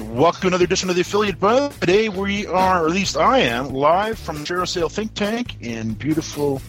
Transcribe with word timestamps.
welcome 0.00 0.42
to 0.42 0.46
another 0.48 0.64
edition 0.64 0.90
of 0.90 0.96
the 0.96 1.02
Affiliate 1.02 1.40
Buzz. 1.40 1.76
Today 1.78 2.08
we 2.08 2.46
are, 2.46 2.84
or 2.84 2.86
at 2.86 2.92
least 2.92 3.16
I 3.16 3.40
am, 3.40 3.68
live 3.68 4.18
from 4.18 4.38
ShareASale 4.38 4.90
Think 4.90 5.14
Tank 5.14 5.60
in 5.62 5.94
beautiful, 5.94 6.60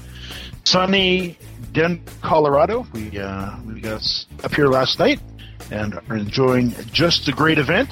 sunny 0.63 1.37
Denver, 1.73 2.01
Colorado. 2.21 2.85
We 2.93 3.19
uh, 3.19 3.57
we 3.65 3.81
got 3.81 4.01
up 4.43 4.53
here 4.53 4.67
last 4.67 4.99
night 4.99 5.19
and 5.71 5.99
are 6.09 6.15
enjoying 6.15 6.73
just 6.91 7.27
a 7.27 7.31
great 7.31 7.57
event. 7.57 7.89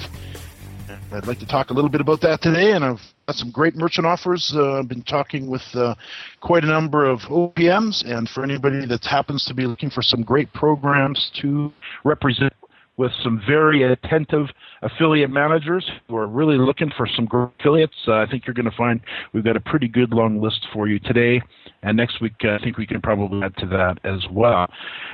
And 0.88 0.98
I'd 1.12 1.26
like 1.26 1.38
to 1.40 1.46
talk 1.46 1.70
a 1.70 1.74
little 1.74 1.90
bit 1.90 2.00
about 2.00 2.20
that 2.22 2.40
today, 2.40 2.72
and 2.72 2.84
I've 2.84 3.02
got 3.26 3.36
some 3.36 3.50
great 3.50 3.76
merchant 3.76 4.06
offers. 4.06 4.52
Uh, 4.54 4.78
I've 4.78 4.88
been 4.88 5.02
talking 5.02 5.48
with 5.48 5.64
uh, 5.74 5.94
quite 6.40 6.64
a 6.64 6.68
number 6.68 7.04
of 7.04 7.20
OPMs, 7.22 8.04
and 8.04 8.28
for 8.28 8.42
anybody 8.42 8.86
that 8.86 9.04
happens 9.04 9.44
to 9.46 9.54
be 9.54 9.66
looking 9.66 9.90
for 9.90 10.02
some 10.02 10.22
great 10.22 10.52
programs 10.52 11.30
to 11.42 11.72
represent 12.04 12.52
with 12.96 13.12
some 13.22 13.42
very 13.46 13.82
attentive 13.82 14.46
affiliate 14.82 15.30
managers 15.30 15.88
who 16.08 16.16
are 16.16 16.26
really 16.26 16.56
looking 16.56 16.90
for 16.96 17.06
some 17.14 17.26
great 17.26 17.50
affiliates. 17.60 17.94
Uh, 18.08 18.14
I 18.14 18.26
think 18.26 18.46
you're 18.46 18.54
going 18.54 18.70
to 18.70 18.76
find 18.76 19.00
we've 19.32 19.44
got 19.44 19.56
a 19.56 19.60
pretty 19.60 19.88
good 19.88 20.12
long 20.12 20.40
list 20.40 20.66
for 20.72 20.88
you 20.88 20.98
today. 21.00 21.42
And 21.82 21.96
next 21.96 22.20
week, 22.20 22.32
uh, 22.44 22.54
I 22.54 22.58
think 22.58 22.78
we 22.78 22.86
can 22.86 23.02
probably 23.02 23.42
add 23.42 23.56
to 23.58 23.66
that 23.66 23.98
as 24.04 24.20
well. 24.30 24.66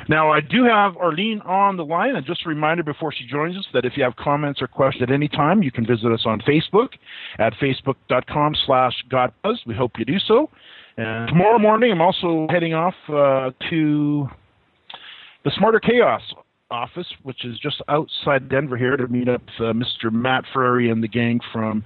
Now, 0.08 0.30
I 0.32 0.40
do 0.40 0.64
have 0.64 0.96
Arlene 0.96 1.40
on 1.40 1.76
the 1.76 1.84
line. 1.84 2.14
And 2.14 2.24
just 2.24 2.46
a 2.46 2.48
reminder 2.48 2.82
before 2.82 3.12
she 3.12 3.26
joins 3.26 3.56
us 3.56 3.66
that 3.74 3.84
if 3.84 3.96
you 3.96 4.04
have 4.04 4.16
comments 4.16 4.62
or 4.62 4.68
questions 4.68 5.02
at 5.02 5.12
any 5.12 5.28
time, 5.28 5.62
you 5.62 5.72
can 5.72 5.86
visit 5.86 6.12
us 6.12 6.22
on 6.24 6.40
Facebook 6.40 6.90
at 7.38 7.52
facebook.com 7.54 8.54
slash 8.66 8.94
godbuzz. 9.10 9.56
We 9.66 9.74
hope 9.74 9.92
you 9.98 10.04
do 10.04 10.18
so. 10.20 10.50
And 10.96 11.28
tomorrow 11.28 11.58
morning, 11.58 11.90
I'm 11.90 12.02
also 12.02 12.46
heading 12.50 12.74
off 12.74 12.94
uh, 13.08 13.50
to 13.70 14.28
the 15.44 15.50
Smarter 15.56 15.80
Chaos 15.80 16.22
office, 16.72 17.06
which 17.22 17.44
is 17.44 17.58
just 17.58 17.80
outside 17.88 18.48
Denver 18.48 18.76
here, 18.76 18.96
to 18.96 19.06
meet 19.06 19.28
up 19.28 19.42
uh, 19.60 19.72
Mr. 19.72 20.10
Matt 20.10 20.44
Ferrari 20.52 20.90
and 20.90 21.02
the 21.02 21.08
gang 21.08 21.38
from 21.52 21.84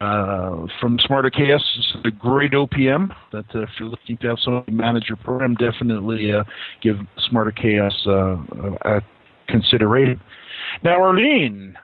uh, 0.00 0.66
from 0.80 0.98
Smarter 1.04 1.28
Chaos. 1.28 1.62
It's 1.76 2.06
a 2.06 2.10
great 2.10 2.52
OPM 2.52 3.14
that 3.32 3.44
uh, 3.54 3.62
if 3.62 3.68
you're 3.78 3.88
looking 3.88 4.16
to 4.18 4.28
have 4.28 4.38
somebody 4.42 4.72
manage 4.72 5.04
your 5.08 5.18
program, 5.18 5.54
definitely 5.56 6.32
uh, 6.32 6.44
give 6.82 6.96
Smarter 7.28 7.52
Chaos 7.52 7.92
uh, 8.06 8.36
a 8.86 9.02
consideration. 9.48 10.18
Now, 10.82 11.02
Arlene, 11.02 11.76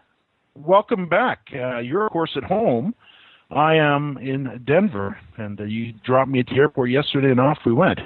welcome 0.55 1.09
back. 1.09 1.41
Uh, 1.53 1.81
you're, 1.81 2.07
of 2.07 2.13
course, 2.13 2.31
at 2.37 2.45
home. 2.45 2.95
I 3.51 3.75
am 3.75 4.17
in 4.19 4.63
Denver, 4.67 5.19
and 5.37 5.61
uh, 5.61 5.65
you 5.65 5.93
dropped 6.05 6.31
me 6.31 6.41
at 6.41 6.47
the 6.47 6.57
airport 6.57 6.91
yesterday, 6.91 7.31
and 7.31 7.41
off 7.41 7.59
we 7.67 7.73
went. 7.73 8.01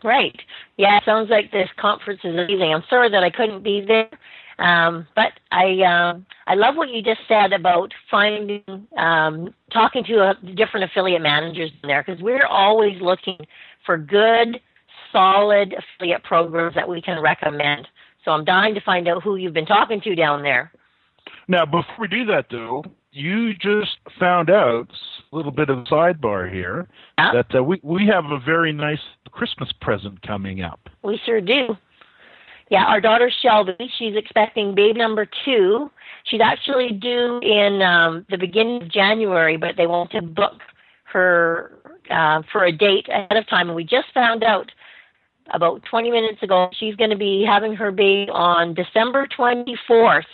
Great. 0.00 0.40
Yeah, 0.76 0.98
it 0.98 1.04
sounds 1.04 1.30
like 1.30 1.50
this 1.52 1.68
conference 1.76 2.20
is 2.22 2.34
amazing. 2.34 2.72
I'm 2.74 2.84
sorry 2.88 3.10
that 3.10 3.24
I 3.24 3.30
couldn't 3.30 3.62
be 3.62 3.80
there, 3.80 4.10
um, 4.58 5.06
but 5.14 5.32
I 5.50 5.80
um, 5.82 6.26
I 6.46 6.54
love 6.54 6.76
what 6.76 6.90
you 6.90 7.02
just 7.02 7.20
said 7.26 7.52
about 7.52 7.92
finding 8.10 8.62
um, 8.98 9.54
talking 9.72 10.04
to 10.04 10.20
uh, 10.20 10.34
different 10.54 10.84
affiliate 10.90 11.22
managers 11.22 11.70
in 11.82 11.88
there 11.88 12.04
because 12.06 12.22
we're 12.22 12.46
always 12.46 13.00
looking 13.00 13.38
for 13.84 13.96
good, 13.96 14.60
solid 15.12 15.74
affiliate 15.74 16.22
programs 16.24 16.74
that 16.74 16.88
we 16.88 17.00
can 17.00 17.20
recommend. 17.22 17.88
So 18.24 18.32
I'm 18.32 18.44
dying 18.44 18.74
to 18.74 18.80
find 18.80 19.08
out 19.08 19.22
who 19.22 19.36
you've 19.36 19.54
been 19.54 19.66
talking 19.66 20.00
to 20.02 20.14
down 20.14 20.42
there. 20.42 20.72
Now, 21.48 21.64
before 21.64 21.94
we 22.00 22.08
do 22.08 22.24
that, 22.26 22.46
though, 22.50 22.84
you 23.16 23.54
just 23.54 23.96
found 24.20 24.50
out 24.50 24.88
a 25.32 25.36
little 25.36 25.50
bit 25.50 25.70
of 25.70 25.78
sidebar 25.84 26.52
here 26.52 26.86
that 27.16 27.46
uh, 27.54 27.62
we 27.62 27.80
we 27.82 28.06
have 28.06 28.26
a 28.26 28.38
very 28.38 28.72
nice 28.72 29.00
Christmas 29.30 29.70
present 29.80 30.20
coming 30.22 30.62
up. 30.62 30.88
We 31.02 31.18
sure 31.24 31.40
do. 31.40 31.76
Yeah, 32.68 32.84
our 32.84 33.00
daughter 33.00 33.30
Shelby, 33.42 33.90
she's 33.96 34.16
expecting 34.16 34.74
baby 34.74 34.98
number 34.98 35.26
two. 35.44 35.90
She's 36.24 36.40
actually 36.42 36.90
due 36.90 37.38
in 37.40 37.80
um, 37.80 38.26
the 38.28 38.36
beginning 38.36 38.82
of 38.82 38.90
January, 38.90 39.56
but 39.56 39.76
they 39.76 39.86
want 39.86 40.10
to 40.10 40.20
book 40.20 40.54
her 41.04 41.78
uh, 42.10 42.42
for 42.52 42.64
a 42.64 42.72
date 42.72 43.08
ahead 43.08 43.36
of 43.36 43.48
time. 43.48 43.68
And 43.68 43.76
we 43.76 43.84
just 43.84 44.08
found 44.12 44.42
out 44.42 44.70
about 45.54 45.82
20 45.88 46.10
minutes 46.10 46.42
ago 46.42 46.68
she's 46.78 46.96
going 46.96 47.10
to 47.10 47.16
be 47.16 47.44
having 47.46 47.74
her 47.76 47.92
baby 47.92 48.28
on 48.32 48.74
December 48.74 49.28
24th. 49.38 50.24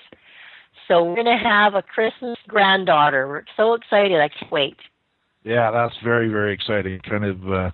So 0.88 1.04
we're 1.04 1.14
going 1.14 1.38
to 1.38 1.42
have 1.42 1.74
a 1.74 1.82
Christmas 1.82 2.36
granddaughter. 2.48 3.28
We're 3.28 3.44
so 3.56 3.74
excited. 3.74 4.20
I 4.20 4.28
can't 4.28 4.50
wait. 4.52 4.76
Yeah, 5.44 5.70
that's 5.70 5.94
very 6.04 6.28
very 6.28 6.52
exciting. 6.54 7.00
Kind 7.00 7.24
of 7.24 7.52
uh, 7.52 7.70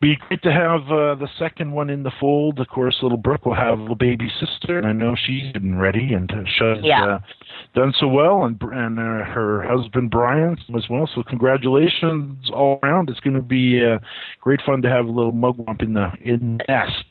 be 0.00 0.16
great 0.28 0.42
to 0.42 0.52
have 0.52 0.82
uh, 0.90 1.14
the 1.14 1.28
second 1.38 1.72
one 1.72 1.88
in 1.88 2.02
the 2.02 2.10
fold. 2.20 2.58
Of 2.58 2.68
course, 2.68 2.98
little 3.02 3.16
Brooke 3.16 3.46
will 3.46 3.54
have 3.54 3.78
a 3.78 3.80
little 3.80 3.96
baby 3.96 4.28
sister, 4.40 4.78
and 4.78 4.86
I 4.86 4.92
know 4.92 5.14
she's 5.16 5.52
getting 5.52 5.78
ready, 5.78 6.12
and 6.12 6.30
uh, 6.30 6.44
she's 6.44 6.84
Yeah. 6.84 7.04
uh, 7.04 7.18
done 7.74 7.94
so 7.98 8.08
well, 8.08 8.44
and 8.44 8.60
and 8.60 8.98
uh, 8.98 9.24
her 9.24 9.62
husband 9.62 10.10
Brian 10.10 10.58
as 10.76 10.84
well. 10.90 11.08
So 11.14 11.22
congratulations 11.22 12.50
all 12.52 12.80
around. 12.82 13.08
It's 13.10 13.20
going 13.20 13.36
to 13.36 13.42
be 13.42 13.84
uh, 13.84 13.98
great 14.40 14.60
fun 14.66 14.82
to 14.82 14.88
have 14.90 15.06
a 15.06 15.10
little 15.10 15.32
mugwump 15.32 15.82
in 15.82 15.94
the 15.94 16.10
in 16.20 16.58
the 16.58 16.64
nest. 16.68 17.04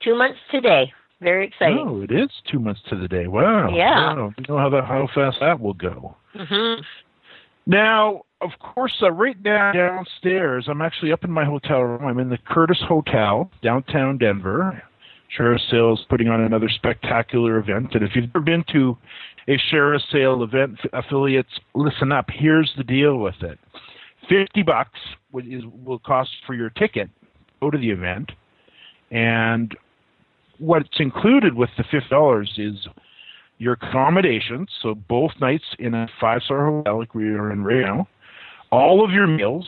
Two 0.00 0.14
months 0.16 0.38
today. 0.50 0.92
Very 1.20 1.46
exciting. 1.46 1.86
Oh, 1.88 2.02
it 2.02 2.10
is 2.10 2.28
two 2.50 2.58
months 2.58 2.80
to 2.90 2.96
the 2.96 3.08
day. 3.08 3.26
Wow. 3.26 3.74
Yeah. 3.74 4.14
Wow. 4.14 4.32
You 4.36 4.44
know 4.48 4.58
how 4.58 4.68
that 4.70 4.84
how 4.84 5.08
fast 5.14 5.38
that 5.40 5.58
will 5.58 5.74
go. 5.74 6.16
hmm 6.34 6.80
Now, 7.66 8.22
of 8.42 8.50
course, 8.60 8.92
uh, 9.02 9.10
right 9.10 9.36
now 9.42 9.72
downstairs, 9.72 10.66
I'm 10.68 10.82
actually 10.82 11.12
up 11.12 11.24
in 11.24 11.30
my 11.30 11.44
hotel 11.44 11.80
room. 11.80 12.04
I'm 12.04 12.18
in 12.18 12.28
the 12.28 12.38
Curtis 12.46 12.82
Hotel, 12.86 13.50
downtown 13.62 14.18
Denver. 14.18 14.82
Share 15.36 15.58
Sales 15.70 16.04
putting 16.08 16.28
on 16.28 16.42
another 16.42 16.68
spectacular 16.68 17.58
event. 17.58 17.94
And 17.94 18.04
if 18.04 18.14
you've 18.14 18.30
ever 18.34 18.40
been 18.40 18.64
to 18.72 18.96
a 19.48 19.58
Share 19.70 19.98
Sale 20.12 20.42
event, 20.42 20.78
affiliates, 20.92 21.48
listen 21.74 22.12
up. 22.12 22.26
Here's 22.32 22.72
the 22.76 22.84
deal 22.84 23.18
with 23.18 23.34
it: 23.42 23.58
fifty 24.28 24.62
bucks 24.62 24.98
is 25.34 25.62
will 25.84 25.98
cost 25.98 26.30
for 26.46 26.54
your 26.54 26.70
ticket. 26.70 27.10
Go 27.60 27.70
to 27.70 27.78
the 27.78 27.90
event, 27.90 28.30
and 29.10 29.74
what's 30.58 30.88
included 30.98 31.54
with 31.54 31.70
the 31.76 31.84
fifty 31.84 32.08
dollars 32.08 32.52
is 32.58 32.74
your 33.58 33.74
accommodations, 33.74 34.68
so 34.82 34.94
both 34.94 35.30
nights 35.40 35.64
in 35.78 35.94
a 35.94 36.06
five 36.20 36.42
star 36.42 36.66
hotel 36.66 36.98
like 36.98 37.14
we 37.14 37.28
are 37.28 37.52
in 37.52 37.64
right 37.64 37.82
now, 37.82 38.06
all 38.70 39.04
of 39.04 39.10
your 39.10 39.26
meals, 39.26 39.66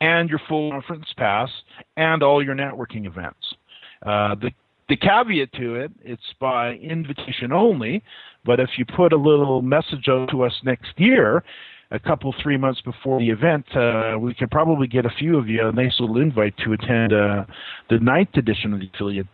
and 0.00 0.28
your 0.28 0.40
full 0.48 0.70
conference 0.70 1.06
pass, 1.16 1.48
and 1.96 2.22
all 2.22 2.44
your 2.44 2.54
networking 2.54 3.06
events. 3.06 3.54
Uh, 4.04 4.34
the 4.34 4.50
the 4.88 4.96
caveat 4.96 5.52
to 5.54 5.74
it, 5.74 5.90
it's 6.02 6.22
by 6.40 6.74
invitation 6.74 7.52
only, 7.52 8.02
but 8.44 8.60
if 8.60 8.70
you 8.78 8.84
put 8.84 9.12
a 9.12 9.16
little 9.16 9.60
message 9.60 10.06
out 10.08 10.30
to 10.30 10.42
us 10.42 10.52
next 10.62 10.92
year, 10.96 11.42
a 11.90 11.98
couple 11.98 12.32
three 12.40 12.56
months 12.56 12.80
before 12.82 13.18
the 13.18 13.28
event, 13.28 13.64
uh, 13.76 14.16
we 14.18 14.32
could 14.34 14.50
probably 14.50 14.86
get 14.86 15.04
a 15.04 15.10
few 15.18 15.36
of 15.38 15.48
you 15.48 15.66
a 15.66 15.72
nice 15.72 15.94
little 15.98 16.18
invite 16.18 16.54
to 16.58 16.72
attend 16.72 17.12
uh, 17.12 17.44
the 17.90 17.98
ninth 17.98 18.30
edition 18.34 18.72
of 18.72 18.80
the 18.80 18.88
affiliate 18.94 19.26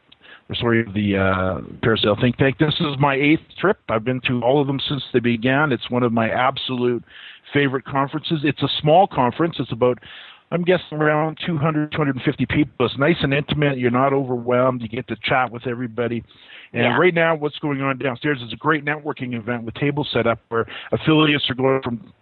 or 0.48 0.54
sorry, 0.56 0.84
the 0.94 1.16
uh, 1.16 1.60
ShareASale 1.86 2.20
Think 2.20 2.36
Tank. 2.36 2.58
This 2.58 2.74
is 2.80 2.98
my 2.98 3.14
eighth 3.14 3.42
trip. 3.60 3.78
I've 3.88 4.04
been 4.04 4.20
to 4.28 4.42
all 4.42 4.60
of 4.60 4.66
them 4.66 4.80
since 4.88 5.02
they 5.12 5.20
began. 5.20 5.72
It's 5.72 5.90
one 5.90 6.02
of 6.02 6.12
my 6.12 6.28
absolute 6.28 7.04
favorite 7.52 7.84
conferences. 7.84 8.40
It's 8.44 8.62
a 8.62 8.68
small 8.80 9.06
conference. 9.06 9.56
It's 9.58 9.72
about 9.72 9.98
I'm 10.50 10.64
guessing 10.64 10.98
around 10.98 11.38
200, 11.46 11.92
250 11.92 12.44
people. 12.46 12.84
It's 12.84 12.98
nice 12.98 13.16
and 13.22 13.32
intimate. 13.32 13.78
You're 13.78 13.90
not 13.90 14.12
overwhelmed. 14.12 14.82
You 14.82 14.88
get 14.88 15.08
to 15.08 15.16
chat 15.22 15.50
with 15.50 15.66
everybody. 15.66 16.22
And 16.74 16.82
Yeah. 16.82 16.98
right 16.98 17.14
now, 17.14 17.34
what's 17.34 17.58
going 17.58 17.80
on 17.80 17.96
downstairs 17.96 18.42
is 18.42 18.52
a 18.52 18.56
great 18.56 18.84
networking 18.84 19.34
event 19.34 19.62
with 19.64 19.74
tables 19.74 20.10
set 20.12 20.26
up 20.26 20.40
where 20.50 20.66
affiliates 20.92 21.48
are 21.48 21.54
going 21.54 21.80
from 21.80 22.12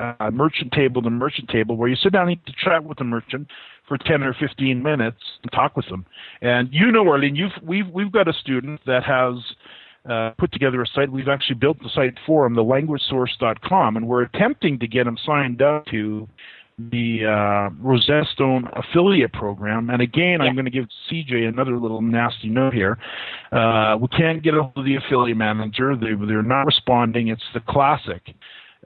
uh, 0.00 0.30
merchant 0.30 0.72
table 0.72 1.02
to 1.02 1.10
merchant 1.10 1.48
table, 1.48 1.76
where 1.76 1.88
you 1.88 1.96
sit 1.96 2.12
down 2.12 2.28
and 2.28 2.38
chat 2.62 2.84
with 2.84 2.98
the 2.98 3.04
merchant 3.04 3.48
for 3.86 3.98
10 3.98 4.22
or 4.22 4.34
15 4.34 4.82
minutes 4.82 5.18
and 5.42 5.52
talk 5.52 5.76
with 5.76 5.86
them. 5.88 6.06
And 6.40 6.68
you 6.72 6.90
know, 6.90 7.06
Arlene, 7.08 7.36
you've 7.36 7.52
we've 7.62 7.88
we've 7.88 8.12
got 8.12 8.28
a 8.28 8.32
student 8.32 8.80
that 8.86 9.04
has 9.04 9.34
uh, 10.08 10.30
put 10.38 10.52
together 10.52 10.80
a 10.82 10.86
site. 10.86 11.10
We've 11.10 11.28
actually 11.28 11.56
built 11.56 11.78
the 11.82 11.90
site 11.94 12.14
for 12.26 12.46
him, 12.46 12.54
the 12.54 12.64
languagesource.com, 12.64 13.96
and 13.96 14.06
we're 14.08 14.22
attempting 14.22 14.78
to 14.78 14.86
get 14.86 15.06
him 15.06 15.18
signed 15.26 15.60
up 15.60 15.86
to 15.86 16.28
the 16.90 17.26
uh, 17.26 17.74
Rosetta 17.80 18.24
Stone 18.32 18.68
affiliate 18.72 19.32
program. 19.32 19.90
And 19.90 20.00
again, 20.00 20.38
Yeah. 20.40 20.46
I'm 20.46 20.54
going 20.54 20.64
to 20.64 20.70
give 20.70 20.86
CJ 21.10 21.46
another 21.48 21.76
little 21.76 22.00
nasty 22.00 22.48
note 22.48 22.72
here. 22.72 22.96
Uh, 23.52 23.98
we 24.00 24.08
can't 24.08 24.42
get 24.42 24.54
a 24.54 24.62
hold 24.62 24.78
of 24.78 24.84
the 24.84 24.96
affiliate 24.96 25.36
manager. 25.36 25.94
They, 25.94 26.14
they're 26.26 26.42
not 26.42 26.64
responding. 26.64 27.28
It's 27.28 27.42
the 27.52 27.60
classic. 27.60 28.34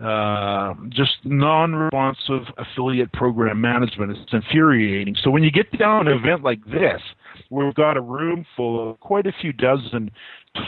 Uh, 0.00 0.74
just 0.88 1.12
non-responsive 1.22 2.52
affiliate 2.58 3.12
program 3.12 3.60
management. 3.60 4.10
It's 4.10 4.32
infuriating. 4.32 5.14
So 5.22 5.30
when 5.30 5.44
you 5.44 5.52
get 5.52 5.70
down 5.78 6.06
to 6.06 6.12
an 6.12 6.18
event 6.18 6.42
like 6.42 6.64
this, 6.64 7.00
where 7.48 7.66
we've 7.66 7.74
got 7.74 7.96
a 7.96 8.00
room 8.00 8.44
full 8.56 8.90
of 8.90 8.98
quite 9.00 9.26
a 9.26 9.32
few 9.40 9.52
dozen 9.52 10.10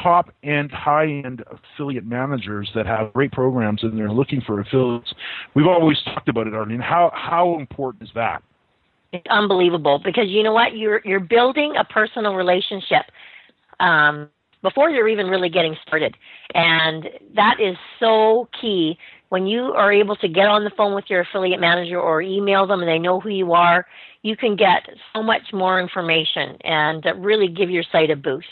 top 0.02 0.30
end, 0.42 0.70
high 0.70 1.06
end 1.06 1.42
affiliate 1.50 2.06
managers 2.06 2.70
that 2.74 2.86
have 2.86 3.12
great 3.12 3.32
programs 3.32 3.82
and 3.82 3.98
they're 3.98 4.10
looking 4.10 4.40
for 4.40 4.60
affiliates. 4.60 5.12
We've 5.54 5.66
always 5.66 6.00
talked 6.02 6.28
about 6.28 6.46
it, 6.46 6.54
Arlene. 6.54 6.80
How 6.80 7.10
how 7.14 7.58
important 7.58 8.04
is 8.04 8.10
that? 8.14 8.42
It's 9.12 9.26
unbelievable 9.30 10.00
because 10.04 10.28
you 10.28 10.42
know 10.42 10.52
what? 10.52 10.76
You're 10.76 11.00
you're 11.04 11.20
building 11.20 11.74
a 11.78 11.84
personal 11.84 12.34
relationship 12.34 13.06
um, 13.80 14.28
before 14.62 14.90
you're 14.90 15.08
even 15.08 15.26
really 15.26 15.48
getting 15.48 15.76
started, 15.86 16.16
and 16.54 17.08
that 17.34 17.60
is 17.60 17.76
so 18.00 18.48
key. 18.60 18.98
When 19.28 19.46
you 19.46 19.72
are 19.74 19.92
able 19.92 20.16
to 20.16 20.28
get 20.28 20.46
on 20.46 20.64
the 20.64 20.70
phone 20.76 20.94
with 20.94 21.06
your 21.08 21.20
affiliate 21.22 21.60
manager 21.60 22.00
or 22.00 22.22
email 22.22 22.66
them 22.66 22.80
and 22.80 22.88
they 22.88 22.98
know 22.98 23.18
who 23.18 23.28
you 23.28 23.52
are, 23.52 23.86
you 24.22 24.36
can 24.36 24.56
get 24.56 24.82
so 25.14 25.22
much 25.22 25.42
more 25.52 25.80
information 25.80 26.56
and 26.62 27.04
uh, 27.06 27.14
really 27.16 27.48
give 27.48 27.70
your 27.70 27.84
site 27.90 28.10
a 28.10 28.16
boost. 28.16 28.46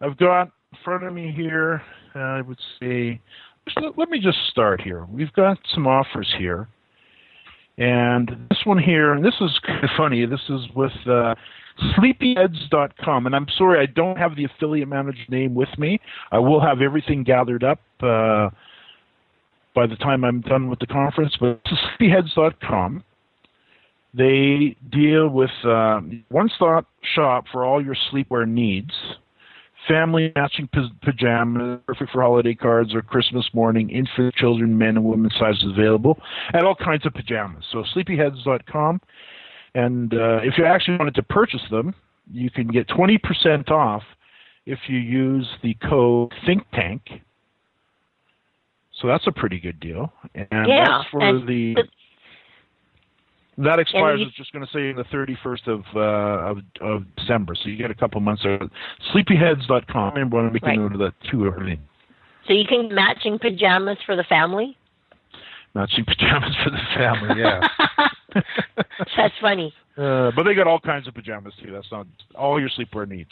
I've 0.00 0.16
got 0.16 0.50
in 0.72 0.78
front 0.84 1.04
of 1.04 1.12
me 1.12 1.32
here, 1.34 1.82
uh, 2.14 2.18
I 2.18 2.40
would 2.42 2.58
say, 2.80 3.20
let, 3.96 4.08
me 4.08 4.20
just 4.20 4.38
start 4.50 4.80
here. 4.80 5.04
We've 5.10 5.32
got 5.32 5.58
some 5.74 5.86
offers 5.86 6.32
here. 6.38 6.68
And 7.78 8.46
this 8.48 8.58
one 8.64 8.78
here, 8.78 9.12
and 9.12 9.24
this 9.24 9.34
is 9.40 9.50
kind 9.66 9.84
of 9.84 9.90
funny, 9.96 10.24
this 10.26 10.40
is 10.48 10.60
with 10.74 10.92
uh. 11.06 11.34
And 11.78 13.36
I'm 13.36 13.46
sorry, 13.58 13.82
I 13.82 13.84
don't 13.84 14.16
have 14.16 14.34
the 14.34 14.44
affiliate 14.44 14.88
manager 14.88 15.18
name 15.28 15.54
with 15.54 15.68
me. 15.76 16.00
I 16.32 16.38
will 16.38 16.58
have 16.58 16.80
everything 16.80 17.22
gathered 17.22 17.62
up 17.62 17.80
uh, 18.02 18.48
by 19.76 19.86
the 19.86 19.94
time 19.96 20.24
I'm 20.24 20.40
done 20.40 20.68
with 20.68 20.80
the 20.80 20.88
conference. 20.88 21.36
But 21.38 21.60
sleepyheads.com. 22.00 23.04
They 24.12 24.76
deal 24.90 25.28
with 25.28 25.50
uh, 25.62 26.00
one-stop 26.30 26.88
shop 27.14 27.44
for 27.52 27.64
all 27.64 27.84
your 27.84 27.94
sleepwear 28.10 28.48
needs 28.48 28.92
family 29.86 30.32
matching 30.34 30.68
pajamas, 31.02 31.80
perfect 31.86 32.10
for 32.10 32.22
holiday 32.22 32.54
cards 32.54 32.94
or 32.94 33.02
Christmas 33.02 33.48
morning, 33.52 33.90
infant, 33.90 34.34
children, 34.34 34.76
men 34.76 34.96
and 34.96 35.04
women 35.04 35.30
sizes 35.38 35.64
available, 35.76 36.18
and 36.52 36.66
all 36.66 36.74
kinds 36.74 37.06
of 37.06 37.14
pajamas. 37.14 37.64
So 37.72 37.84
sleepyheads.com. 37.94 39.00
And 39.74 40.14
uh, 40.14 40.40
if 40.42 40.54
you 40.56 40.64
actually 40.64 40.96
wanted 40.98 41.14
to 41.16 41.22
purchase 41.22 41.62
them, 41.70 41.94
you 42.32 42.50
can 42.50 42.66
get 42.68 42.88
20% 42.88 43.70
off 43.70 44.02
if 44.64 44.78
you 44.88 44.98
use 44.98 45.48
the 45.62 45.74
code 45.88 46.32
Think 46.44 46.64
Tank. 46.72 47.02
So 49.00 49.08
that's 49.08 49.26
a 49.26 49.32
pretty 49.32 49.58
good 49.60 49.78
deal. 49.80 50.12
And 50.34 50.66
Yeah, 50.68 50.84
that's 50.86 51.08
for 51.10 51.20
and 51.22 51.46
the. 51.48 51.76
that 53.58 53.78
expires. 53.78 54.16
I 54.16 54.20
you- 54.20 54.24
was 54.26 54.34
just 54.34 54.52
going 54.52 54.64
to 54.66 54.72
say 54.72 54.92
the 54.92 55.04
31st 55.04 55.66
of, 55.68 55.84
uh, 55.94 56.00
of 56.50 56.58
of 56.80 57.16
December, 57.16 57.54
so 57.54 57.68
you 57.68 57.76
get 57.76 57.90
a 57.90 57.94
couple 57.94 58.20
months. 58.20 58.42
there. 58.42 58.58
Sleepyheads.com. 59.14 60.16
And 60.16 60.32
want 60.32 60.48
to 60.48 60.52
make 60.52 60.62
Right. 60.62 60.78
note 60.78 60.92
of 60.92 60.98
that 61.00 61.14
too. 61.30 61.52
So 62.46 62.52
you 62.52 62.64
can 62.66 62.94
matching 62.94 63.38
pajamas 63.38 63.98
for 64.06 64.14
the 64.16 64.24
family. 64.24 64.76
Matching 65.74 66.04
pajamas 66.06 66.54
for 66.64 66.70
the 66.70 66.78
family. 66.94 67.40
Yeah. 67.40 67.68
That's 69.16 69.34
funny. 69.40 69.74
Uh, 69.98 70.30
but 70.36 70.42
they 70.44 70.54
got 70.54 70.66
all 70.66 70.78
kinds 70.80 71.06
of 71.08 71.14
pajamas 71.14 71.54
too. 71.62 71.70
That's 71.72 71.90
not 71.90 72.06
all 72.34 72.60
your 72.60 72.68
sleepwear 72.70 73.08
needs. 73.08 73.30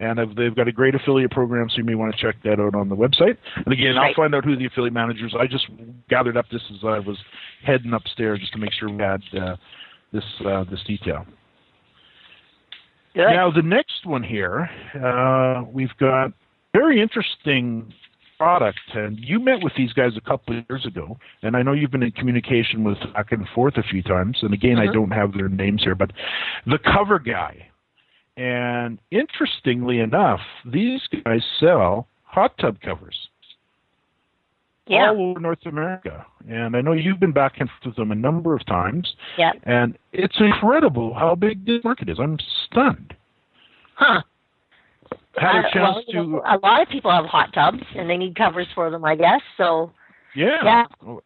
And 0.00 0.20
I've, 0.20 0.36
they've 0.36 0.54
got 0.54 0.68
a 0.68 0.72
great 0.72 0.94
affiliate 0.94 1.32
program, 1.32 1.68
so 1.68 1.78
you 1.78 1.84
may 1.84 1.96
want 1.96 2.14
to 2.14 2.20
check 2.20 2.36
that 2.44 2.60
out 2.60 2.76
on 2.76 2.88
the 2.88 2.94
website. 2.94 3.36
And 3.56 3.72
again, 3.72 3.98
I'll 3.98 4.14
find 4.14 4.32
out 4.32 4.44
who 4.44 4.56
the 4.56 4.66
affiliate 4.66 4.94
managers. 4.94 5.34
I 5.38 5.46
just 5.48 5.66
gathered 6.08 6.36
up 6.36 6.46
this 6.52 6.62
as 6.70 6.84
I 6.84 7.00
was 7.00 7.18
heading 7.64 7.92
upstairs 7.92 8.38
just 8.38 8.52
to 8.52 8.58
make 8.58 8.72
sure 8.72 8.88
we 8.88 9.02
had 9.02 9.22
uh, 9.36 9.56
this 10.12 10.24
uh, 10.46 10.64
this 10.70 10.80
detail. 10.86 11.26
Good. 13.14 13.30
Now 13.30 13.50
the 13.50 13.62
next 13.62 14.04
one 14.06 14.22
here, 14.22 14.70
uh, 14.94 15.64
we've 15.72 15.96
got 15.98 16.32
very 16.72 17.00
interesting 17.02 17.92
product, 18.38 18.78
and 18.94 19.18
you 19.18 19.40
met 19.40 19.64
with 19.64 19.72
these 19.76 19.92
guys 19.92 20.12
a 20.16 20.20
couple 20.20 20.56
of 20.56 20.64
years 20.70 20.86
ago, 20.86 21.18
and 21.42 21.56
I 21.56 21.62
know 21.62 21.72
you've 21.72 21.90
been 21.90 22.04
in 22.04 22.12
communication 22.12 22.84
with 22.84 22.98
back 23.14 23.32
and 23.32 23.48
forth 23.48 23.76
a 23.76 23.82
few 23.82 24.02
times. 24.02 24.38
And 24.42 24.54
again, 24.54 24.78
I 24.78 24.86
Mhm. 24.86 24.92
don't 24.92 25.10
have 25.10 25.32
their 25.32 25.48
names 25.48 25.82
here, 25.82 25.96
but 25.96 26.12
the 26.66 26.78
Cover 26.78 27.18
Guy. 27.18 27.67
And 28.38 28.98
interestingly 29.10 29.98
enough, 29.98 30.40
these 30.64 31.00
guys 31.24 31.42
sell 31.58 32.06
hot 32.22 32.56
tub 32.58 32.80
covers 32.80 33.28
yeah. 34.88 35.10
all 35.10 35.30
over 35.30 35.40
North 35.40 35.66
America. 35.66 36.24
And 36.48 36.76
I 36.76 36.80
know 36.80 36.92
you've 36.92 37.20
been 37.20 37.32
back 37.32 37.54
and 37.58 37.68
forth 37.68 37.86
with 37.86 37.96
them 37.96 38.12
a 38.12 38.14
number 38.14 38.54
of 38.54 38.64
times, 38.66 39.14
Yeah. 39.36 39.52
and 39.64 39.98
it's 40.12 40.36
incredible 40.38 41.14
how 41.14 41.34
big 41.34 41.66
this 41.66 41.82
market 41.84 42.08
is. 42.08 42.18
I'm 42.18 42.38
stunned. 42.66 43.14
Huh. 43.94 44.22
Had 45.36 45.64
a 45.64 45.68
Uh, 45.68 45.70
well, 45.74 46.02
to 46.10 46.42
a 46.46 46.58
lot 46.62 46.82
of 46.82 46.88
people 46.88 47.10
have 47.10 47.26
hot 47.26 47.52
tubs 47.52 47.82
and 47.94 48.08
they 48.08 48.16
need 48.16 48.34
covers 48.34 48.66
for 48.74 48.90
them, 48.90 49.04
I 49.04 49.14
guess. 49.14 49.40
So 49.56 49.92
Yeah. 50.34 50.62
Yeah. 51.02 51.16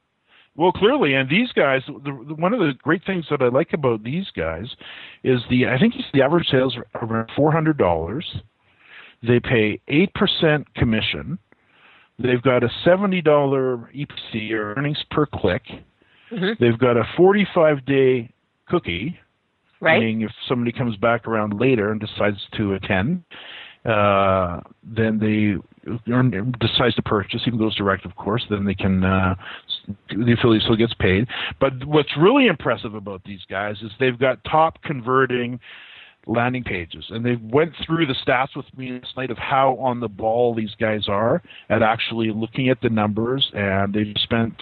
Well, 0.54 0.72
clearly, 0.72 1.14
and 1.14 1.30
these 1.30 1.50
guys. 1.52 1.82
The, 1.86 2.24
the, 2.28 2.34
one 2.34 2.52
of 2.52 2.60
the 2.60 2.72
great 2.82 3.02
things 3.06 3.24
that 3.30 3.40
I 3.40 3.48
like 3.48 3.72
about 3.72 4.02
these 4.02 4.26
guys 4.36 4.66
is 5.24 5.40
the. 5.48 5.66
I 5.66 5.78
think 5.78 5.94
the 6.12 6.22
average 6.22 6.48
sales 6.50 6.76
are 6.76 6.86
around 7.02 7.30
four 7.34 7.50
hundred 7.50 7.78
dollars. 7.78 8.24
They 9.22 9.40
pay 9.40 9.80
eight 9.88 10.12
percent 10.14 10.72
commission. 10.74 11.38
They've 12.18 12.42
got 12.42 12.62
a 12.62 12.68
seventy 12.84 13.22
dollar 13.22 13.90
EPC 13.96 14.50
or 14.52 14.74
earnings 14.74 15.02
per 15.10 15.24
click. 15.24 15.62
Mhm. 16.30 16.58
They've 16.58 16.78
got 16.78 16.98
a 16.98 17.04
forty-five 17.16 17.86
day 17.86 18.28
cookie, 18.68 19.18
right. 19.80 20.00
meaning 20.00 20.20
if 20.22 20.30
somebody 20.48 20.72
comes 20.72 20.96
back 20.96 21.26
around 21.26 21.58
later 21.58 21.90
and 21.90 22.00
decides 22.00 22.38
to 22.56 22.74
attend, 22.74 23.24
uh, 23.84 24.60
then 24.84 25.18
they 25.18 25.56
decides 26.60 26.94
to 26.94 27.02
purchase, 27.02 27.42
even 27.46 27.58
goes 27.58 27.74
direct, 27.74 28.04
of 28.04 28.14
course, 28.14 28.44
then 28.48 28.64
they 28.64 28.74
can 28.74 29.02
uh, 29.02 29.34
the 30.10 30.32
affiliate 30.38 30.62
still 30.62 30.76
gets 30.76 30.94
paid. 30.94 31.26
But 31.60 31.84
what's 31.84 32.16
really 32.16 32.46
impressive 32.46 32.94
about 32.94 33.22
these 33.24 33.40
guys 33.50 33.76
is 33.82 33.90
they've 33.98 34.18
got 34.18 34.42
top 34.44 34.82
converting 34.82 35.58
landing 36.26 36.62
pages, 36.62 37.04
and 37.10 37.26
they 37.26 37.36
went 37.42 37.72
through 37.84 38.06
the 38.06 38.14
stats 38.24 38.54
with 38.54 38.66
me 38.76 38.92
last 38.92 39.16
night 39.16 39.30
of 39.30 39.38
how 39.38 39.76
on 39.78 39.98
the 39.98 40.08
ball 40.08 40.54
these 40.54 40.74
guys 40.78 41.08
are 41.08 41.42
at 41.68 41.82
actually 41.82 42.30
looking 42.30 42.68
at 42.68 42.80
the 42.80 42.88
numbers, 42.88 43.50
and 43.54 43.92
they've 43.92 44.14
spent 44.22 44.54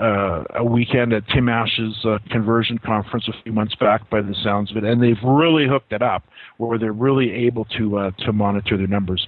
uh, 0.00 0.44
a 0.56 0.64
weekend 0.64 1.12
at 1.12 1.26
Tim 1.28 1.48
Ash's 1.48 1.96
uh, 2.04 2.18
conversion 2.30 2.78
conference 2.78 3.28
a 3.28 3.42
few 3.42 3.52
months 3.52 3.74
back, 3.76 4.08
by 4.10 4.20
the 4.20 4.34
sounds 4.42 4.70
of 4.70 4.76
it, 4.76 4.84
and 4.84 5.02
they've 5.02 5.22
really 5.24 5.66
hooked 5.68 5.92
it 5.92 6.02
up 6.02 6.24
where 6.58 6.78
they're 6.78 6.92
really 6.92 7.30
able 7.30 7.64
to 7.76 7.98
uh, 7.98 8.10
to 8.18 8.32
monitor 8.32 8.76
their 8.76 8.86
numbers. 8.86 9.26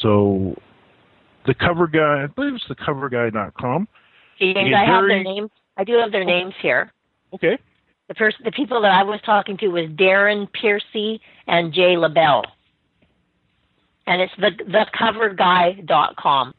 So 0.00 0.54
the 1.46 1.54
cover 1.54 1.86
guy, 1.86 2.24
I 2.24 2.26
believe 2.26 2.54
it's 2.54 2.64
the 2.68 2.76
coverguy.com. 2.76 3.88
James, 4.38 4.74
I 4.76 4.84
have 4.84 5.04
their 5.08 5.22
names. 5.22 5.50
I 5.76 5.84
do 5.84 5.94
have 5.94 6.12
their 6.12 6.24
names 6.24 6.54
here. 6.60 6.92
Okay. 7.34 7.58
The 8.08 8.14
person, 8.14 8.40
the 8.44 8.52
people 8.52 8.80
that 8.82 8.92
I 8.92 9.02
was 9.02 9.20
talking 9.26 9.56
to 9.58 9.68
was 9.68 9.90
Darren 9.90 10.46
Piercy 10.52 11.20
and 11.48 11.72
Jay 11.72 11.96
LaBelle, 11.96 12.44
and 14.06 14.22
it's 14.22 14.32
the 14.38 14.50
thecoverguy.com. 14.70 16.54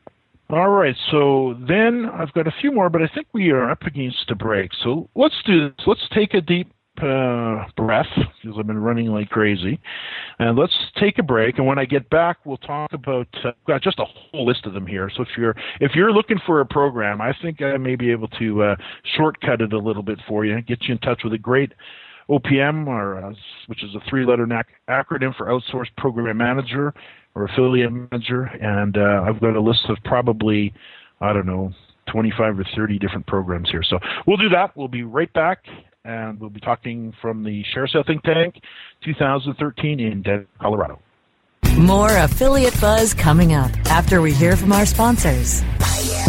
All 0.50 0.70
right. 0.70 0.96
So 1.12 1.58
then 1.68 2.06
I've 2.14 2.32
got 2.34 2.48
a 2.48 2.54
few 2.62 2.72
more, 2.72 2.90
but 2.90 3.02
I 3.02 3.10
think 3.14 3.28
we 3.34 3.50
are 3.52 3.70
up 3.70 3.84
against 3.84 4.30
a 4.32 4.36
break. 4.36 4.72
So 4.84 5.10
let's 5.16 5.36
do 5.46 5.70
this. 5.70 5.86
Let's 5.86 6.08
take 6.14 6.34
a 6.34 6.42
deep 6.42 6.72
uh, 7.02 7.66
breath 7.76 8.08
because 8.16 8.58
I've 8.58 8.66
been 8.66 8.80
running 8.80 9.08
like 9.08 9.30
crazy. 9.30 9.80
And 10.40 10.58
let's 10.58 10.74
take 11.00 11.20
a 11.20 11.24
break. 11.24 11.58
And 11.58 11.68
when 11.68 11.78
I 11.78 11.86
get 11.86 12.10
back, 12.10 12.38
we'll 12.46 12.58
talk 12.58 12.94
about. 12.94 13.28
Uh, 13.44 13.52
got 13.68 13.82
just 13.82 14.00
a 14.00 14.06
whole 14.06 14.46
list 14.46 14.66
of 14.66 14.74
them 14.74 14.88
here. 14.88 15.12
So 15.16 15.24
if 15.24 15.30
you're 15.38 15.56
if 15.82 15.92
you're 15.96 16.14
looking 16.14 16.40
for 16.46 16.62
a 16.62 16.66
program, 16.66 17.20
I 17.22 17.34
think 17.42 17.62
I 17.62 17.76
may 17.78 17.96
be 17.96 18.12
able 18.12 18.30
to 18.40 18.64
uh, 18.64 18.76
shortcut 19.18 19.62
it 19.62 19.74
a 19.74 19.80
little 19.80 20.04
bit 20.04 20.20
for 20.28 20.46
you, 20.46 20.62
get 20.62 20.84
you 20.84 20.94
in 20.94 21.00
touch 21.00 21.22
with 21.24 21.34
a 21.34 21.38
great 21.38 21.74
OPM, 22.30 22.88
or 22.88 23.18
uh, 23.18 23.34
which 23.68 23.84
is 23.84 23.96
a 23.96 24.10
three-letter 24.10 24.46
ac- 24.46 24.68
acronym 24.90 25.36
for 25.36 25.48
Outsourced 25.48 25.96
Program 25.98 26.38
Manager 26.38 26.94
or 27.38 27.46
Affiliate 27.46 27.92
Manager. 27.92 28.44
And 28.44 28.98
uh, 28.98 29.24
I've 29.28 29.40
got 29.40 29.56
a 29.56 29.62
list 29.62 29.86
of 29.90 29.98
probably 30.04 30.74
I 31.22 31.34
don't 31.34 31.46
know 31.46 31.72
25 32.12 32.60
or 32.60 32.66
30 32.76 33.00
different 33.00 33.28
programs 33.28 33.70
here. 33.70 33.84
So 33.84 34.00
we'll 34.26 34.38
do 34.38 34.50
that. 34.50 34.76
We'll 34.76 34.88
be 34.88 35.04
right 35.04 35.32
back 35.34 35.66
and 36.04 36.40
we'll 36.40 36.50
be 36.50 36.60
talking 36.60 37.14
from 37.22 37.44
the 37.44 37.64
ShareASale 37.76 38.06
Think 38.08 38.24
Tank 38.24 38.56
2013 39.04 40.00
in 40.00 40.22
Denver, 40.22 40.48
Colorado. 40.60 41.00
More 41.78 42.16
affiliate 42.18 42.80
buzz 42.82 43.14
coming 43.14 43.54
up 43.54 43.72
after 43.88 44.22
we 44.22 44.34
hear 44.34 44.56
from 44.56 44.72
our 44.72 44.86
sponsors. 44.86 45.62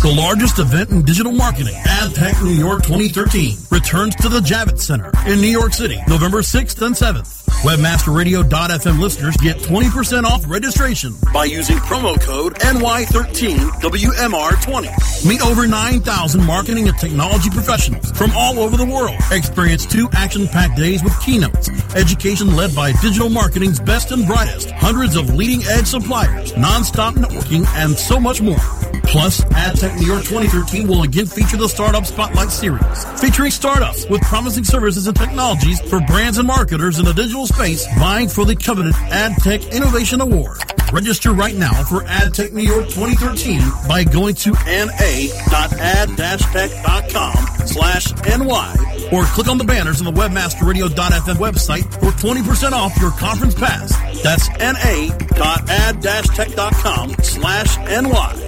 The 0.03 0.15
largest 0.15 0.59
event 0.59 0.91
in 0.91 1.03
digital 1.03 1.33
marketing, 1.33 1.75
AdTech 1.75 2.43
New 2.43 2.51
York 2.51 2.83
2013, 2.83 3.57
returns 3.71 4.15
to 4.17 4.29
the 4.29 4.41
Javits 4.41 4.81
Center 4.81 5.11
in 5.27 5.41
New 5.41 5.49
York 5.49 5.73
City, 5.73 5.99
November 6.07 6.39
6th 6.39 6.83
and 6.85 6.95
7th. 6.95 7.48
WebmasterRadio.fm 7.63 9.01
listeners 9.01 9.37
get 9.39 9.57
20% 9.57 10.23
off 10.23 10.49
registration 10.49 11.13
by 11.35 11.45
using 11.45 11.77
promo 11.79 12.21
code 12.21 12.55
NY13WMR20. 12.55 15.29
Meet 15.29 15.43
over 15.43 15.67
9,000 15.67 16.47
marketing 16.47 16.89
and 16.89 16.97
technology 16.97 17.51
professionals 17.51 18.13
from 18.13 18.31
all 18.37 18.61
over 18.61 18.77
the 18.77 18.87
world. 18.87 19.17
Experience 19.33 19.87
two 19.87 20.09
action-packed 20.13 20.77
days 20.77 21.03
with 21.03 21.21
keynotes, 21.21 21.69
education 21.97 22.55
led 22.55 22.73
by 22.77 22.93
digital 23.03 23.29
marketing's 23.29 23.81
best 23.81 24.13
and 24.13 24.25
brightest, 24.25 24.71
hundreds 24.71 25.17
of 25.17 25.35
leading-edge 25.35 25.87
suppliers, 25.87 26.57
non-stop 26.57 27.15
networking, 27.15 27.67
and 27.75 27.99
so 27.99 28.21
much 28.21 28.41
more. 28.41 28.61
Plus, 29.03 29.41
AdTech 29.41 29.99
New 29.99 30.07
York 30.07 30.23
2013 30.23 30.87
will 30.87 31.03
again 31.03 31.27
feature 31.27 31.57
the 31.57 31.67
Startup 31.67 32.05
Spotlight 32.05 32.51
Series, 32.51 33.05
featuring 33.19 33.51
startups 33.51 34.07
with 34.09 34.21
promising 34.23 34.65
services 34.65 35.07
and 35.07 35.17
technologies 35.17 35.81
for 35.89 35.99
brands 36.03 36.37
and 36.37 36.47
marketers 36.47 36.99
in 36.99 37.07
the 37.07 37.15
digital 37.15 37.47
space 37.49 37.87
vying 37.99 38.29
for 38.29 38.45
the 38.45 38.55
coveted 38.55 38.93
AdTech 38.95 39.73
Innovation 39.73 40.21
Award. 40.21 40.59
Register 40.93 41.33
right 41.33 41.55
now 41.55 41.73
for 41.85 42.03
AdTech 42.05 42.53
New 42.53 42.63
York 42.63 42.89
2013 42.89 43.61
by 43.89 44.05
going 44.05 44.35
to 44.37 44.53
na.ad-tech.com 44.53 47.35
slash 47.67 48.13
ny 48.13 48.75
or 49.13 49.25
click 49.25 49.49
on 49.49 49.57
the 49.59 49.65
banners 49.65 50.01
on 50.01 50.05
the 50.13 50.21
webmasterradio.fm 50.21 51.37
website 51.37 51.85
for 51.95 52.11
20% 52.13 52.73
off 52.73 52.97
your 53.01 53.11
conference 53.13 53.55
pass. 53.55 53.93
That's 54.23 54.49
na.ad-tech.com 54.49 57.15
slash 57.23 57.77
ny. 57.79 58.45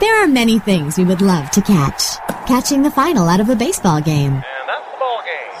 There 0.00 0.24
are 0.24 0.26
many 0.26 0.58
things 0.58 0.98
we 0.98 1.04
would 1.04 1.22
love 1.22 1.50
to 1.52 1.60
catch. 1.62 2.16
Catching 2.46 2.82
the 2.82 2.90
final 2.90 3.28
out 3.28 3.38
of 3.38 3.48
a 3.48 3.54
baseball 3.54 4.00
game. 4.00 4.32
And 4.32 4.42
that's 4.66 4.90
the 4.90 4.96
ball 4.98 5.22
game. 5.24 5.60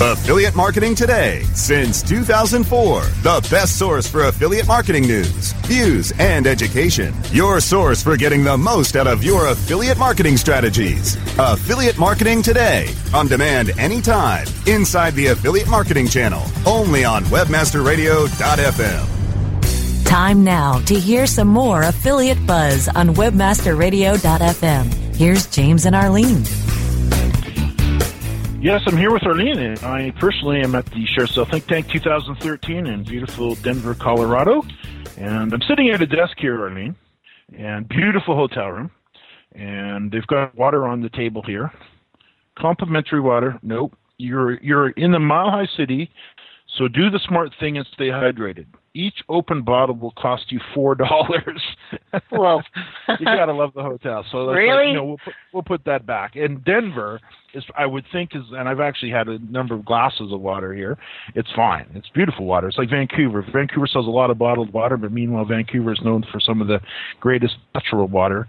Affiliate 0.00 0.56
Marketing 0.56 0.96
Today. 0.96 1.44
Since 1.54 2.02
2004, 2.02 3.02
the 3.22 3.46
best 3.48 3.78
source 3.78 4.08
for 4.08 4.24
affiliate 4.24 4.66
marketing 4.66 5.06
news, 5.06 5.52
views, 5.68 6.12
and 6.18 6.48
education. 6.48 7.14
Your 7.30 7.60
source 7.60 8.02
for 8.02 8.16
getting 8.16 8.42
the 8.42 8.58
most 8.58 8.96
out 8.96 9.06
of 9.06 9.22
your 9.22 9.46
affiliate 9.46 9.96
marketing 9.96 10.36
strategies. 10.36 11.16
Affiliate 11.38 11.96
Marketing 11.96 12.42
Today. 12.42 12.92
On 13.14 13.28
demand 13.28 13.70
anytime. 13.78 14.48
Inside 14.66 15.14
the 15.14 15.28
Affiliate 15.28 15.68
Marketing 15.68 16.08
Channel. 16.08 16.42
Only 16.66 17.04
on 17.04 17.22
WebmasterRadio.fm. 17.26 20.04
Time 20.04 20.42
now 20.42 20.80
to 20.80 20.98
hear 20.98 21.28
some 21.28 21.46
more 21.48 21.82
affiliate 21.82 22.44
buzz 22.48 22.88
on 22.88 23.14
webmasterradio.fm. 23.14 24.92
Here's 25.14 25.46
James 25.46 25.86
and 25.86 25.94
Arlene. 25.94 26.42
Yes, 28.64 28.80
I'm 28.86 28.96
here 28.96 29.12
with 29.12 29.26
Arlene, 29.26 29.58
and 29.58 29.78
I 29.84 30.10
personally 30.12 30.62
am 30.62 30.74
at 30.74 30.86
the 30.86 31.04
ShareASale 31.04 31.50
Think 31.50 31.66
Tank 31.66 31.86
2013 31.90 32.86
in 32.86 33.04
beautiful 33.04 33.56
Denver, 33.56 33.94
Colorado. 33.94 34.62
And 35.18 35.52
I'm 35.52 35.60
sitting 35.68 35.90
at 35.90 36.00
a 36.00 36.06
desk 36.06 36.38
here, 36.38 36.58
Arlene, 36.58 36.96
and 37.58 37.86
beautiful 37.86 38.34
hotel 38.34 38.70
room. 38.70 38.90
And 39.54 40.10
they've 40.10 40.26
got 40.26 40.54
water 40.54 40.88
on 40.88 41.02
the 41.02 41.10
table 41.10 41.42
here. 41.42 41.70
Complimentary 42.58 43.20
water. 43.20 43.58
Nope. 43.62 43.98
You're 44.16 44.58
you're 44.62 44.88
in 44.92 45.12
the 45.12 45.18
Mile 45.18 45.50
High 45.50 45.68
City, 45.76 46.10
so 46.78 46.88
do 46.88 47.10
the 47.10 47.20
smart 47.28 47.50
thing 47.60 47.76
and 47.76 47.86
stay 47.92 48.08
hydrated. 48.08 48.64
Each 48.96 49.16
open 49.28 49.62
bottle 49.62 49.96
will 49.96 50.12
cost 50.12 50.52
you 50.52 50.60
four 50.72 50.94
dollars. 50.94 51.60
Whoa. 52.30 52.60
you 53.18 53.24
gotta 53.24 53.52
love 53.52 53.72
the 53.74 53.82
hotel. 53.82 54.24
So 54.30 54.46
that's 54.46 54.56
Really? 54.56 54.68
like, 54.76 54.86
you 54.88 54.94
know, 54.94 55.04
we'll 55.04 55.18
put, 55.24 55.34
we'll 55.52 55.62
put 55.64 55.84
that 55.84 56.06
back. 56.06 56.36
And 56.36 56.64
Denver 56.64 57.20
is, 57.54 57.64
I 57.76 57.86
would 57.86 58.04
think, 58.12 58.36
is, 58.36 58.42
and 58.52 58.68
I've 58.68 58.78
actually 58.78 59.10
had 59.10 59.26
a 59.28 59.38
number 59.50 59.74
of 59.74 59.84
glasses 59.84 60.32
of 60.32 60.40
water 60.40 60.72
here. 60.72 60.96
It's 61.34 61.50
fine. 61.56 61.86
It's 61.94 62.08
beautiful 62.14 62.44
water. 62.46 62.68
It's 62.68 62.78
like 62.78 62.88
Vancouver. 62.88 63.44
Vancouver 63.52 63.88
sells 63.88 64.06
a 64.06 64.10
lot 64.10 64.30
of 64.30 64.38
bottled 64.38 64.72
water, 64.72 64.96
but 64.96 65.10
meanwhile, 65.10 65.44
Vancouver 65.44 65.92
is 65.92 66.00
known 66.04 66.24
for 66.30 66.38
some 66.38 66.60
of 66.60 66.68
the 66.68 66.80
greatest 67.20 67.56
natural 67.74 68.06
water 68.06 68.46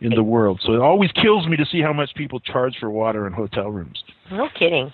in 0.00 0.10
the 0.14 0.22
world. 0.22 0.60
So 0.64 0.74
it 0.74 0.80
always 0.80 1.10
kills 1.12 1.48
me 1.48 1.56
to 1.56 1.64
see 1.66 1.80
how 1.80 1.92
much 1.92 2.14
people 2.14 2.38
charge 2.38 2.76
for 2.78 2.90
water 2.90 3.26
in 3.26 3.32
hotel 3.32 3.70
rooms. 3.70 4.02
No 4.30 4.48
kidding. 4.56 4.92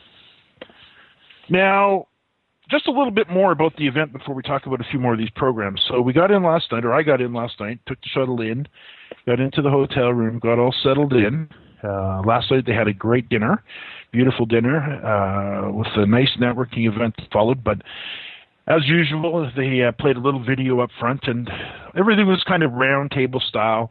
Now, 1.50 2.06
just 2.72 2.88
a 2.88 2.90
little 2.90 3.10
bit 3.10 3.28
more 3.28 3.52
about 3.52 3.76
the 3.76 3.86
event 3.86 4.12
before 4.12 4.34
we 4.34 4.42
talk 4.42 4.66
about 4.66 4.80
a 4.80 4.84
few 4.90 4.98
more 4.98 5.12
of 5.12 5.18
these 5.18 5.30
programs. 5.36 5.80
So 5.88 6.00
we 6.00 6.14
got 6.14 6.30
in 6.30 6.42
last 6.42 6.72
night, 6.72 6.84
or 6.84 6.94
I 6.94 7.02
got 7.02 7.20
in 7.20 7.34
last 7.34 7.60
night, 7.60 7.78
took 7.86 8.00
the 8.00 8.08
shuttle 8.08 8.40
in, 8.40 8.66
got 9.26 9.38
into 9.38 9.60
the 9.60 9.70
hotel 9.70 10.08
room, 10.08 10.38
got 10.38 10.58
all 10.58 10.74
settled 10.82 11.12
in. 11.12 11.48
Uh, 11.84 12.22
last 12.24 12.50
night 12.50 12.64
they 12.66 12.72
had 12.72 12.88
a 12.88 12.92
great 12.92 13.28
dinner, 13.28 13.62
beautiful 14.10 14.46
dinner, 14.46 14.78
uh, 15.04 15.70
with 15.70 15.88
a 15.96 16.06
nice 16.06 16.30
networking 16.40 16.90
event 16.90 17.14
followed. 17.30 17.62
But 17.62 17.82
as 18.66 18.86
usual, 18.86 19.50
they 19.54 19.82
uh, 19.82 19.92
played 19.92 20.16
a 20.16 20.20
little 20.20 20.42
video 20.42 20.80
up 20.80 20.90
front, 20.98 21.20
and 21.24 21.50
everything 21.96 22.26
was 22.26 22.42
kind 22.48 22.62
of 22.62 22.72
round 22.72 23.10
table 23.10 23.40
style 23.40 23.90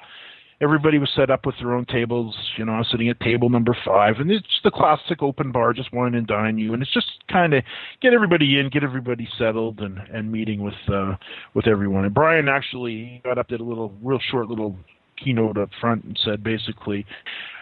everybody 0.61 0.99
was 0.99 1.09
set 1.15 1.29
up 1.29 1.45
with 1.45 1.55
their 1.59 1.73
own 1.73 1.85
tables. 1.85 2.35
You 2.57 2.65
know, 2.65 2.73
I 2.73 2.77
was 2.79 2.87
sitting 2.91 3.09
at 3.09 3.19
table 3.19 3.49
number 3.49 3.75
five, 3.85 4.17
and 4.19 4.31
it's 4.31 4.45
the 4.63 4.71
classic 4.71 5.21
open 5.21 5.51
bar, 5.51 5.73
just 5.73 5.91
wine 5.91 6.15
and 6.15 6.27
dine 6.27 6.57
you, 6.57 6.73
and 6.73 6.81
it's 6.81 6.93
just 6.93 7.07
kind 7.29 7.53
of 7.53 7.63
get 8.01 8.13
everybody 8.13 8.59
in, 8.59 8.69
get 8.69 8.83
everybody 8.83 9.27
settled, 9.37 9.79
and 9.79 9.97
and 10.13 10.31
meeting 10.31 10.61
with 10.61 10.75
uh, 10.93 11.15
with 11.53 11.67
everyone. 11.67 12.05
And 12.05 12.13
Brian 12.13 12.47
actually 12.47 13.21
got 13.23 13.37
up, 13.37 13.47
did 13.47 13.59
a 13.59 13.63
little, 13.63 13.93
real 14.01 14.19
short 14.29 14.47
little 14.47 14.75
keynote 15.21 15.57
up 15.57 15.69
front, 15.79 16.03
and 16.03 16.19
said 16.23 16.43
basically 16.43 17.05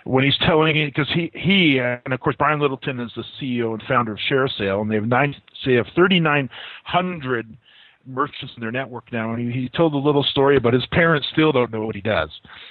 when 0.03 0.23
he's 0.23 0.37
telling 0.45 0.77
it 0.77 0.93
because 0.93 1.11
he 1.13 1.31
he 1.33 1.79
and 1.79 2.13
of 2.13 2.19
course 2.19 2.35
Brian 2.37 2.59
Littleton 2.59 2.99
is 2.99 3.11
the 3.15 3.23
CEO 3.39 3.73
and 3.73 3.83
founder 3.87 4.13
of 4.13 4.19
ShareASale, 4.29 4.81
and 4.81 4.91
they 4.91 4.95
have 4.95 5.05
nine, 5.05 5.35
they 5.65 5.73
have 5.73 5.87
thirty 5.95 6.19
nine 6.19 6.49
hundred 6.83 7.57
merchants 8.05 8.53
in 8.55 8.61
their 8.61 8.71
network 8.71 9.11
now, 9.11 9.33
and 9.33 9.51
he, 9.51 9.61
he 9.61 9.69
told 9.69 9.93
a 9.93 9.97
little 9.97 10.23
story 10.23 10.57
about 10.57 10.73
his 10.73 10.85
parents 10.87 11.27
still 11.31 11.51
don't 11.51 11.71
know 11.71 11.81
what 11.81 11.95
he 11.95 12.01
does. 12.01 12.29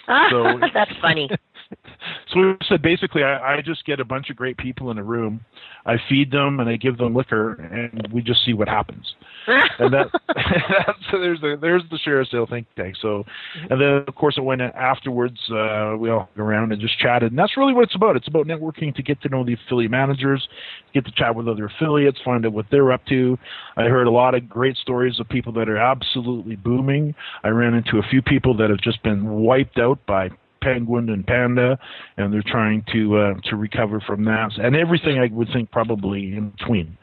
Ah, 0.09 0.29
so 0.31 0.61
That's 0.75 0.93
funny. 1.01 1.29
so 2.33 2.41
we 2.41 2.57
said 2.67 2.83
basically, 2.83 3.23
I, 3.23 3.57
I 3.57 3.63
just 3.63 3.85
get 3.85 4.01
a 4.01 4.05
bunch 4.05 4.31
of 4.31 4.37
great 4.37 4.57
people 4.57 4.91
in 4.91 4.99
a 4.99 5.03
room, 5.03 5.41
I 5.85 5.97
feed 6.09 6.31
them, 6.31 6.61
and 6.61 6.69
I 6.69 6.77
give 6.77 6.99
them 6.99 7.15
liquor, 7.15 7.55
and 7.55 8.09
we 8.13 8.23
just 8.23 8.45
see 8.45 8.53
what 8.55 8.69
happens. 8.69 9.15
and 9.79 9.93
that 9.93 10.07
that's 10.35 10.99
there's 11.11 11.41
the 11.41 11.57
there's 11.61 11.83
the 11.91 11.99
ShareASale 12.07 12.49
think 12.49 12.67
tank. 12.77 12.97
So, 13.01 13.25
and 13.71 13.81
then 13.81 14.05
of 14.07 14.15
course 14.15 14.37
it 14.37 14.43
went 14.43 14.61
afterwards. 14.61 15.39
Uh, 15.51 15.97
we 15.99 16.11
all 16.11 16.29
hung 16.35 16.45
around 16.45 16.73
and 16.73 16.81
just 16.81 16.99
chatted, 16.99 17.33
and 17.33 17.39
that's 17.39 17.57
really 17.57 17.73
what 17.73 17.85
it's 17.85 17.95
about. 17.95 18.17
It's 18.17 18.29
about 18.29 18.47
networking 18.47 18.95
to 18.95 19.03
get 19.03 19.21
to 19.23 19.29
know 19.29 19.45
the 19.45 19.55
affiliate 19.55 19.91
managers, 19.91 20.47
get 20.93 21.05
to 21.07 21.13
chat 21.13 21.35
with 21.35 21.49
other 21.49 21.67
affiliates, 21.67 22.19
find 22.25 22.45
out 22.45 22.53
what 22.53 22.67
they're 22.71 22.93
up 22.93 23.05
to. 23.07 23.39
I 23.77 23.85
heard 23.85 24.07
a 24.07 24.11
lot 24.11 24.35
of 24.35 24.49
great 24.49 24.77
stories 24.77 25.21
of 25.21 25.29
people 25.29 25.53
that 25.55 25.69
are 25.69 25.79
absolutely 25.79 26.57
booming. 26.57 27.15
I 27.45 27.49
ran 27.49 27.75
into 27.75 27.99
a 27.99 28.03
few 28.11 28.23
people 28.23 28.57
that 28.59 28.71
have 28.71 28.81
just 28.81 29.03
been 29.03 29.29
wiped 29.31 29.79
out 29.79 29.99
by 30.07 30.31
penguin 30.61 31.11
and 31.11 31.27
panda, 31.27 31.79
and 32.17 32.33
they're 32.33 32.43
trying 32.47 32.85
to 32.93 33.17
uh, 33.17 33.35
to 33.45 33.57
recover 33.57 34.01
from 34.01 34.25
that, 34.25 34.51
and 34.59 34.77
everything 34.77 35.19
I 35.19 35.29
would 35.33 35.49
think 35.53 35.71
probably 35.71 36.35
in 36.37 36.51
between. 36.51 36.97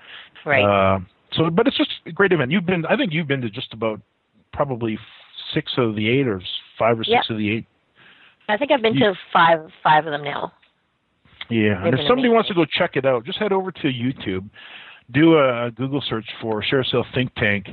Right. 0.45 0.63
Uh, 0.63 0.99
so, 1.33 1.49
but 1.49 1.67
it's 1.67 1.77
just 1.77 1.89
a 2.05 2.11
great 2.11 2.31
event. 2.31 2.51
You've 2.51 2.65
been, 2.65 2.85
I 2.85 2.95
think 2.95 3.11
you've 3.13 3.27
been 3.27 3.41
to 3.41 3.49
just 3.49 3.73
about 3.73 3.99
probably 4.53 4.97
six 5.53 5.73
of 5.77 5.95
the 5.95 6.07
eight, 6.07 6.27
or 6.27 6.41
five 6.77 6.99
or 6.99 7.03
six 7.03 7.25
Yep. 7.29 7.29
of 7.31 7.37
the 7.37 7.49
eight. 7.51 7.65
I 8.47 8.57
think 8.57 8.71
I've 8.71 8.81
been 8.81 8.93
You- 8.93 9.13
to 9.13 9.15
five 9.33 9.59
five 9.83 10.05
of 10.05 10.11
them 10.11 10.23
now. 10.23 10.53
Yeah, 11.49 11.75
They've 11.83 11.93
and 11.93 11.99
if 11.99 12.07
somebody 12.07 12.29
wants 12.29 12.47
to 12.49 12.55
go 12.55 12.65
check 12.65 12.95
it 12.95 13.05
out, 13.05 13.23
just 13.25 13.37
head 13.37 13.51
over 13.51 13.71
to 13.71 13.87
YouTube, 13.87 14.49
do 15.11 15.37
a 15.37 15.71
Google 15.75 16.01
search 16.01 16.25
for 16.41 16.61
ShareASale 16.63 17.05
Think 17.13 17.33
Tank, 17.35 17.67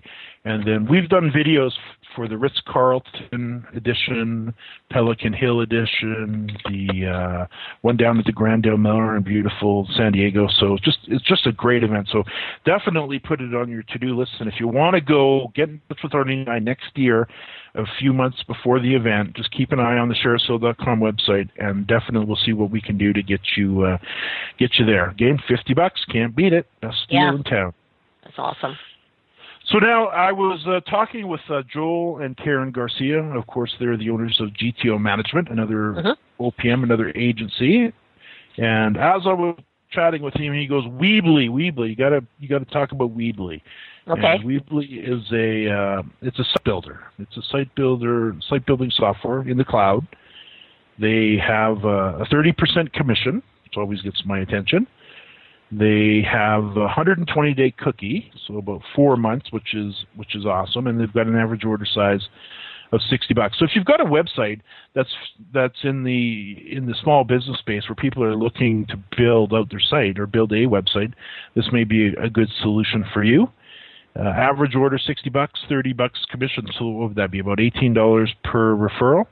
and 0.45 0.63
then 0.67 0.87
we've 0.87 1.09
done 1.09 1.31
videos 1.31 1.73
for 2.15 2.29
the 2.29 2.37
Ritz 2.37 2.61
Carlton 2.67 3.67
edition, 3.75 4.55
Pelican 4.91 5.33
Hill 5.33 5.61
edition, 5.61 6.51
the 6.65 7.07
uh, 7.07 7.47
one 7.83 7.97
down 7.97 8.19
at 8.19 8.25
the 8.25 8.33
Grand 8.33 8.63
Del 8.63 8.77
Mar 8.77 9.17
in 9.17 9.23
beautiful 9.23 9.89
San 9.97 10.13
Diego. 10.13 10.49
So 10.59 10.75
it's 10.75 10.85
just 10.85 10.99
it's 11.09 11.25
just 11.25 11.47
a 11.47 11.53
great 11.53 11.83
event. 11.85 12.09
So 12.11 12.23
definitely 12.65 13.19
put 13.19 13.41
it 13.41 13.55
on 13.55 13.71
your 13.71 13.83
to 13.83 13.99
do 13.99 14.19
list. 14.19 14.33
And 14.41 14.49
if 14.49 14.61
you 14.61 14.69
want 14.69 14.95
to 14.95 15.01
go, 15.01 15.53
get 15.55 15.69
in 15.69 15.81
touch 15.89 15.99
with 16.03 16.15
Arlene 16.15 16.41
and 16.41 16.49
I 16.49 16.59
next 16.59 16.97
year, 16.97 17.29
a 17.75 17.85
few 17.99 18.13
months 18.13 18.43
before 18.47 18.81
the 18.81 18.95
event. 18.95 19.35
Just 19.35 19.51
keep 19.51 19.73
an 19.73 19.81
eye 19.81 19.97
on 19.97 20.09
the 20.09 20.15
ShareASale.com 20.15 21.01
website, 21.01 21.49
and 21.59 21.87
definitely 21.87 22.27
we'll 22.27 22.37
see 22.45 22.53
what 22.53 22.71
we 22.71 22.81
can 22.81 22.99
do 22.99 23.13
to 23.13 23.23
get 23.23 23.41
you 23.57 23.83
uh, 23.83 23.99
get 24.59 24.73
you 24.79 24.87
there. 24.87 25.11
Again, 25.11 25.39
fifty 25.49 25.75
bucks, 25.75 26.05
can't 26.11 26.35
beat 26.37 26.53
it. 26.53 26.67
Best 26.81 27.09
deal 27.09 27.21
Yeah. 27.21 27.35
in 27.35 27.43
town. 27.45 27.75
That's 28.25 28.39
awesome. 28.39 28.77
So 29.73 29.79
now 29.79 30.09
I 30.09 30.33
was 30.33 30.61
uh, 30.67 30.81
talking 30.91 31.29
with 31.29 31.41
uh, 31.49 31.63
Joel 31.73 32.19
and 32.19 32.37
Karen 32.37 32.73
Garcia. 32.73 33.23
Of 33.23 33.47
course, 33.47 33.75
they're 33.81 33.97
the 33.97 34.11
owners 34.11 34.39
of 34.39 34.51
GTO 34.51 35.01
Management, 35.01 35.49
another 35.49 35.95
Mhm. 35.95 36.17
OPM, 36.41 36.83
another 36.83 37.11
agency. 37.17 37.91
And 38.59 38.99
as 38.99 39.23
I 39.27 39.33
was 39.33 39.59
chatting 39.91 40.21
with 40.21 40.35
him, 40.35 40.53
he 40.53 40.67
goes, 40.67 40.85
"Weebly, 40.85 41.49
Weebly, 41.49 41.89
you 41.89 41.97
gotta 41.97 42.23
you 42.39 42.49
gotta 42.49 42.67
talk 42.67 42.93
about 42.93 43.17
Weebly." 43.17 43.63
Okay. 44.09 44.35
And 44.35 44.45
Weebly 44.45 45.09
is 45.09 45.33
a 45.33 45.71
uh, 45.71 46.03
it's 46.21 46.39
a 46.39 46.45
site 46.45 46.65
builder. 46.65 47.01
It's 47.19 47.37
a 47.39 47.43
site 47.43 47.75
builder, 47.75 48.37
site 48.51 48.67
building 48.67 48.91
software 48.91 49.41
in 49.49 49.57
the 49.57 49.65
cloud. 49.65 50.07
They 50.99 51.39
have 51.39 51.83
uh, 51.87 52.19
a 52.21 52.27
thirty 52.27 52.53
percent 52.53 52.93
commission, 52.93 53.43
which 53.65 53.79
always 53.79 54.03
gets 54.03 54.23
my 54.27 54.41
attention. 54.41 54.87
They 55.73 56.23
have 56.31 56.77
a 56.77 56.81
120 56.81 57.55
day 57.55 57.71
cookie, 57.71 58.31
so 58.47 58.59
about 58.59 58.83
four 58.95 59.17
months, 59.17 59.51
which 59.53 59.75
is 59.75 60.05
which 60.17 60.37
is 60.37 60.45
awesome, 60.45 60.87
and 60.87 61.01
they've 61.01 61.13
got 61.13 61.27
an 61.27 61.35
average 61.37 61.65
order 61.65 61.87
size 61.87 62.29
of 62.93 63.01
60 63.09 63.33
bucks. 63.33 63.59
So 63.59 63.65
if 63.65 63.71
you've 63.75 63.87
got 63.87 64.01
a 64.01 64.05
website 64.05 64.61
that's 64.95 65.09
that's 65.55 65.79
in 65.83 66.05
the 66.05 66.59
in 66.71 66.85
the 66.85 66.95
small 67.03 67.25
business 67.25 67.59
space 67.59 67.89
where 67.89 67.97
people 67.97 68.23
are 68.23 68.37
looking 68.37 68.87
to 68.89 68.99
build 69.17 69.55
out 69.55 69.71
their 69.71 69.81
site 69.81 70.19
or 70.19 70.27
build 70.27 70.53
a 70.53 70.67
website, 70.67 71.15
this 71.55 71.67
may 71.73 71.85
be 71.85 72.09
a, 72.09 72.29
good 72.29 72.51
solution 72.61 73.03
for 73.15 73.25
you. 73.25 73.49
Uh, 74.15 74.29
average 74.29 74.75
order 74.75 74.99
60 74.99 75.31
bucks, 75.31 75.59
30 75.71 75.95
bucks 75.95 76.21
commission. 76.31 76.67
So 76.79 76.87
what 76.87 77.09
would 77.09 77.17
that 77.17 77.31
be? 77.31 77.39
About 77.39 77.59
$18 77.59 78.29
per 78.45 78.77
referral. 78.77 79.25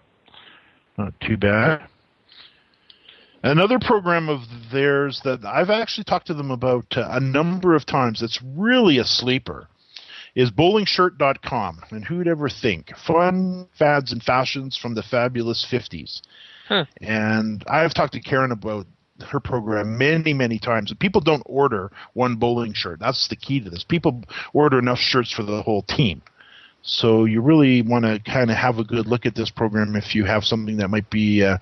Not 0.96 1.12
too 1.20 1.36
bad. 1.36 1.82
Another 3.42 3.78
program 3.78 4.28
of 4.28 4.40
theirs 4.70 5.22
that 5.24 5.44
I've 5.44 5.70
actually 5.70 6.04
talked 6.04 6.26
to 6.26 6.34
them 6.34 6.50
about 6.50 6.86
uh, 6.96 7.08
a 7.10 7.20
number 7.20 7.74
of 7.74 7.86
times 7.86 8.20
that's 8.20 8.40
really 8.42 8.98
a 8.98 9.04
sleeper 9.04 9.68
is 10.34 10.50
bowlingshirt.com. 10.50 11.80
And 11.90 12.04
who'd 12.04 12.28
ever 12.28 12.48
think? 12.48 12.92
Fun 13.06 13.68
fads 13.78 14.12
and 14.12 14.22
fashions 14.22 14.76
from 14.76 14.94
the 14.94 15.02
fabulous 15.02 15.66
50s. 15.70 16.20
Huh. 16.68 16.84
And 17.00 17.64
I've 17.66 17.94
talked 17.94 18.12
to 18.12 18.20
Karen 18.20 18.52
about 18.52 18.86
her 19.22 19.40
program 19.40 19.98
many, 19.98 20.32
many 20.32 20.58
times. 20.58 20.92
People 20.98 21.20
don't 21.20 21.42
order 21.46 21.90
one 22.12 22.36
bowling 22.36 22.72
shirt. 22.74 23.00
That's 23.00 23.28
the 23.28 23.36
key 23.36 23.60
to 23.60 23.70
this. 23.70 23.84
People 23.84 24.22
order 24.52 24.78
enough 24.78 24.98
shirts 24.98 25.32
for 25.32 25.42
the 25.42 25.62
whole 25.62 25.82
team. 25.82 26.22
So 26.82 27.26
you 27.26 27.42
really 27.42 27.82
want 27.82 28.04
to 28.06 28.20
kind 28.20 28.50
of 28.50 28.56
have 28.56 28.78
a 28.78 28.84
good 28.84 29.06
look 29.06 29.26
at 29.26 29.34
this 29.34 29.50
program 29.50 29.96
if 29.96 30.14
you 30.14 30.24
have 30.24 30.44
something 30.44 30.78
that 30.78 30.88
might 30.88 31.10
be 31.10 31.44
uh, 31.44 31.58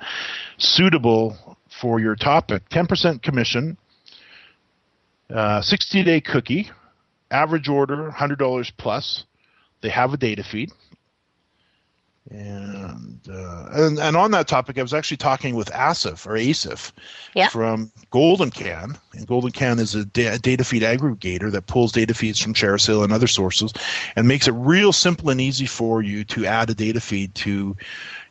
suitable 0.58 1.56
for 1.80 2.00
your 2.00 2.16
topic. 2.16 2.68
10% 2.70 3.22
commission, 3.22 3.76
uh, 5.32 5.60
60 5.60 6.02
day 6.02 6.20
cookie, 6.20 6.70
average 7.30 7.68
order 7.68 8.10
$100 8.10 8.72
plus. 8.76 9.24
They 9.80 9.90
have 9.90 10.12
a 10.12 10.16
data 10.16 10.42
feed. 10.42 10.72
And, 12.30 13.20
uh, 13.26 13.68
and 13.72 13.98
and 13.98 14.14
on 14.14 14.32
that 14.32 14.48
topic, 14.48 14.76
I 14.78 14.82
was 14.82 14.92
actually 14.92 15.16
talking 15.16 15.54
with 15.54 15.70
Asif 15.70 16.26
or 16.26 16.32
Asif 16.32 16.92
Yeah. 17.34 17.48
from 17.48 17.90
Golden 18.10 18.50
Can, 18.50 18.98
and 19.14 19.26
Golden 19.26 19.50
Can 19.50 19.78
is 19.78 19.94
a, 19.94 20.04
da- 20.04 20.34
a 20.34 20.38
data 20.38 20.62
feed 20.62 20.82
aggregator 20.82 21.50
that 21.52 21.66
pulls 21.66 21.90
data 21.90 22.12
feeds 22.12 22.38
from 22.38 22.52
ShareASale 22.52 23.02
and 23.02 23.14
other 23.14 23.28
sources, 23.28 23.72
and 24.14 24.28
makes 24.28 24.46
it 24.46 24.52
real 24.52 24.92
simple 24.92 25.30
and 25.30 25.40
easy 25.40 25.64
for 25.64 26.02
you 26.02 26.22
to 26.24 26.44
add 26.44 26.68
a 26.68 26.74
data 26.74 27.00
feed 27.00 27.34
to 27.36 27.74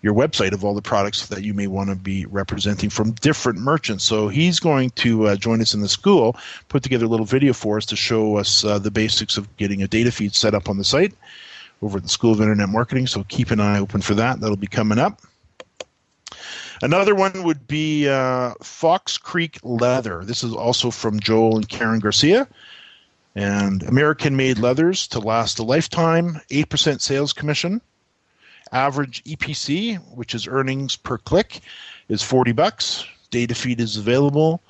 your 0.02 0.14
website 0.14 0.52
of 0.54 0.64
all 0.64 0.74
the 0.74 0.82
products 0.82 1.28
that 1.28 1.44
you 1.44 1.54
may 1.54 1.68
want 1.68 1.90
to 1.90 1.96
be 1.96 2.26
representing 2.28 2.90
from 2.90 3.12
different 3.14 3.60
merchants. 3.60 4.04
So 4.04 4.28
he's 4.28 4.60
going 4.60 4.92
to 4.92 5.28
uh, 5.28 5.36
join 5.36 5.62
us 5.62 5.74
in 5.74 5.82
the 5.82 5.90
school, 5.90 6.36
put 6.70 6.84
together 6.84 7.06
a 7.06 7.10
little 7.10 7.26
video 7.26 7.54
for 7.54 7.78
us 7.78 7.86
to 7.88 7.96
show 7.96 8.38
us 8.38 8.64
uh, 8.64 8.80
the 8.80 8.92
basics 8.92 9.38
of 9.38 9.56
getting 9.58 9.82
a 9.82 9.88
data 9.88 10.12
feed 10.12 10.36
set 10.36 10.54
up 10.54 10.70
on 10.70 10.78
the 10.78 10.84
site 10.84 11.14
over 11.82 11.98
at 11.98 12.04
the 12.04 12.10
School 12.10 12.32
of 12.32 12.42
Internet 12.42 12.70
Marketing. 12.70 13.08
So 13.08 13.24
keep 13.28 13.52
an 13.52 13.60
eye 13.60 13.80
open 13.80 14.02
for 14.02 14.16
that. 14.16 14.40
That'll 14.40 14.56
be 14.56 14.68
coming 14.68 15.00
up. 15.00 15.22
Another 16.82 17.16
one 17.16 17.44
would 17.44 17.68
be 17.68 18.08
uh, 18.08 18.54
Fox 18.62 19.18
Creek 19.18 19.60
Leather. 19.64 20.24
This 20.24 20.44
is 20.44 20.54
also 20.54 20.92
from 20.92 21.20
Joel 21.20 21.58
and 21.58 21.68
Karen 21.68 22.00
Garcia. 22.00 22.48
And 23.36 23.84
American 23.84 24.36
made 24.36 24.58
leathers 24.58 25.08
to 25.10 25.20
last 25.20 25.60
a 25.60 25.64
lifetime, 25.64 26.42
8% 26.50 27.02
sales 27.02 27.34
commission. 27.34 27.82
Average 28.72 29.24
EPC, 29.24 29.98
which 30.16 30.36
is 30.36 30.48
earnings 30.48 30.96
per 30.96 31.18
click, 31.18 31.62
is 32.10 32.24
40 32.24 32.52
bucks. 32.52 33.06
Data 33.30 33.56
feed 33.56 33.80
is 33.80 33.98
available. 33.98 34.62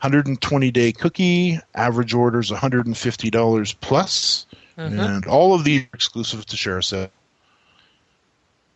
120 0.00 0.70
day 0.72 0.92
cookie, 0.92 1.60
average 1.74 2.12
orders 2.12 2.50
$150 2.50 3.74
plus. 3.80 4.46
Mm-hmm. 4.76 5.00
And 5.00 5.26
all 5.26 5.54
of 5.54 5.64
these 5.64 5.82
are 5.82 5.94
exclusive 5.94 6.44
to 6.46 6.56
ShareASale. 6.56 7.10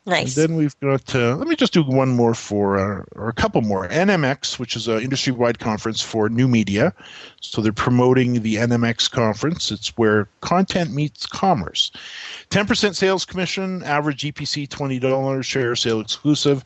Nice. 0.06 0.36
And 0.36 0.50
then 0.50 0.56
we've 0.56 0.78
got, 0.78 1.12
uh, 1.16 1.34
let 1.34 1.48
me 1.48 1.56
just 1.56 1.72
do 1.72 1.82
one 1.82 2.10
more 2.10 2.32
for, 2.32 2.78
uh, 2.78 3.04
or 3.16 3.28
a 3.28 3.32
couple 3.32 3.60
more. 3.60 3.88
NMX, 3.88 4.56
which 4.56 4.76
is 4.76 4.86
an 4.86 5.00
industry 5.00 5.32
wide 5.32 5.58
conference 5.58 6.00
for 6.00 6.28
new 6.28 6.46
media. 6.46 6.94
So 7.40 7.60
they're 7.60 7.72
promoting 7.72 8.42
the 8.42 8.54
NMX 8.54 9.10
conference. 9.10 9.72
It's 9.72 9.88
where 9.96 10.28
content 10.42 10.92
meets 10.92 11.26
commerce. 11.26 11.90
10% 12.50 12.94
sales 12.94 13.24
commission, 13.24 13.82
average 13.82 14.22
EPC 14.22 14.68
$20, 14.68 15.00
ShareASale 15.00 16.00
exclusive. 16.00 16.64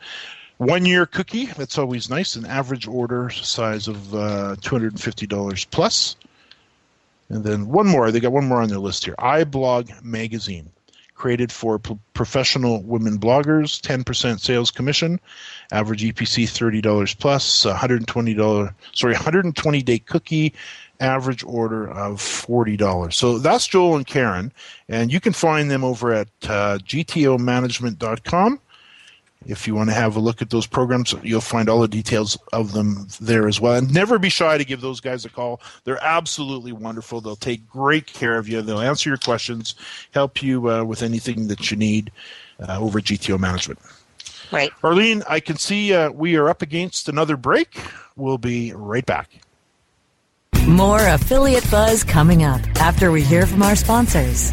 One 0.58 0.84
year 0.84 1.06
cookie, 1.06 1.46
that's 1.46 1.78
always 1.78 2.10
nice. 2.10 2.36
An 2.36 2.44
average 2.44 2.86
order 2.86 3.30
size 3.30 3.88
of 3.88 4.14
uh, 4.14 4.56
$250 4.60 5.70
plus. 5.70 6.16
And 7.30 7.42
then 7.42 7.68
one 7.68 7.86
more, 7.86 8.10
they 8.10 8.20
got 8.20 8.32
one 8.32 8.46
more 8.46 8.60
on 8.60 8.68
their 8.68 8.78
list 8.78 9.06
here 9.06 9.14
iBlog 9.18 10.02
Magazine 10.02 10.68
created 11.20 11.52
for 11.52 11.78
p- 11.78 11.98
professional 12.14 12.82
women 12.82 13.18
bloggers, 13.18 13.78
10% 13.82 14.40
sales 14.40 14.70
commission, 14.70 15.20
average 15.70 16.02
EPC 16.02 16.44
$30 16.44 17.18
plus, 17.18 17.66
$120, 17.66 18.74
sorry, 18.94 19.12
120 19.20 19.82
day 19.82 19.98
cookie, 19.98 20.54
average 20.98 21.44
order 21.44 21.90
of 21.90 22.16
$40. 22.16 23.12
So 23.12 23.38
that's 23.38 23.66
Joel 23.66 23.96
and 23.96 24.06
Karen, 24.06 24.50
and 24.88 25.12
you 25.12 25.20
can 25.20 25.34
find 25.34 25.70
them 25.70 25.84
over 25.84 26.10
at 26.12 26.28
uh, 26.44 26.78
gtomanagement.com. 26.78 28.60
If 29.46 29.66
you 29.66 29.74
want 29.74 29.88
to 29.88 29.94
have 29.94 30.16
a 30.16 30.20
look 30.20 30.42
at 30.42 30.50
those 30.50 30.66
programs, 30.66 31.14
you'll 31.22 31.40
find 31.40 31.68
all 31.68 31.80
the 31.80 31.88
details 31.88 32.36
of 32.52 32.72
them 32.72 33.08
there 33.20 33.48
as 33.48 33.60
well. 33.60 33.74
And 33.74 33.92
never 33.92 34.18
be 34.18 34.28
shy 34.28 34.58
to 34.58 34.64
give 34.64 34.82
those 34.82 35.00
guys 35.00 35.24
a 35.24 35.30
call. 35.30 35.62
They're 35.84 36.02
absolutely 36.02 36.72
wonderful. 36.72 37.20
They'll 37.22 37.36
take 37.36 37.66
great 37.66 38.06
care 38.06 38.36
of 38.36 38.48
you. 38.48 38.60
They'll 38.60 38.80
answer 38.80 39.08
your 39.08 39.16
questions, 39.16 39.74
help 40.12 40.42
you 40.42 40.70
uh, 40.70 40.84
with 40.84 41.02
anything 41.02 41.48
that 41.48 41.70
you 41.70 41.76
need 41.78 42.12
uh, 42.60 42.78
over 42.78 42.98
at 42.98 43.06
GTO 43.06 43.38
Management. 43.38 43.78
Right. 44.52 44.70
Arlene, 44.82 45.22
I 45.28 45.40
can 45.40 45.56
see 45.56 45.94
uh, 45.94 46.10
we 46.10 46.36
are 46.36 46.50
up 46.50 46.60
against 46.60 47.08
another 47.08 47.36
break. 47.36 47.80
We'll 48.16 48.38
be 48.38 48.72
right 48.74 49.06
back. 49.06 49.30
More 50.66 51.00
affiliate 51.06 51.68
buzz 51.70 52.04
coming 52.04 52.44
up 52.44 52.60
after 52.76 53.10
we 53.10 53.22
hear 53.22 53.46
from 53.46 53.62
our 53.62 53.74
sponsors. 53.74 54.52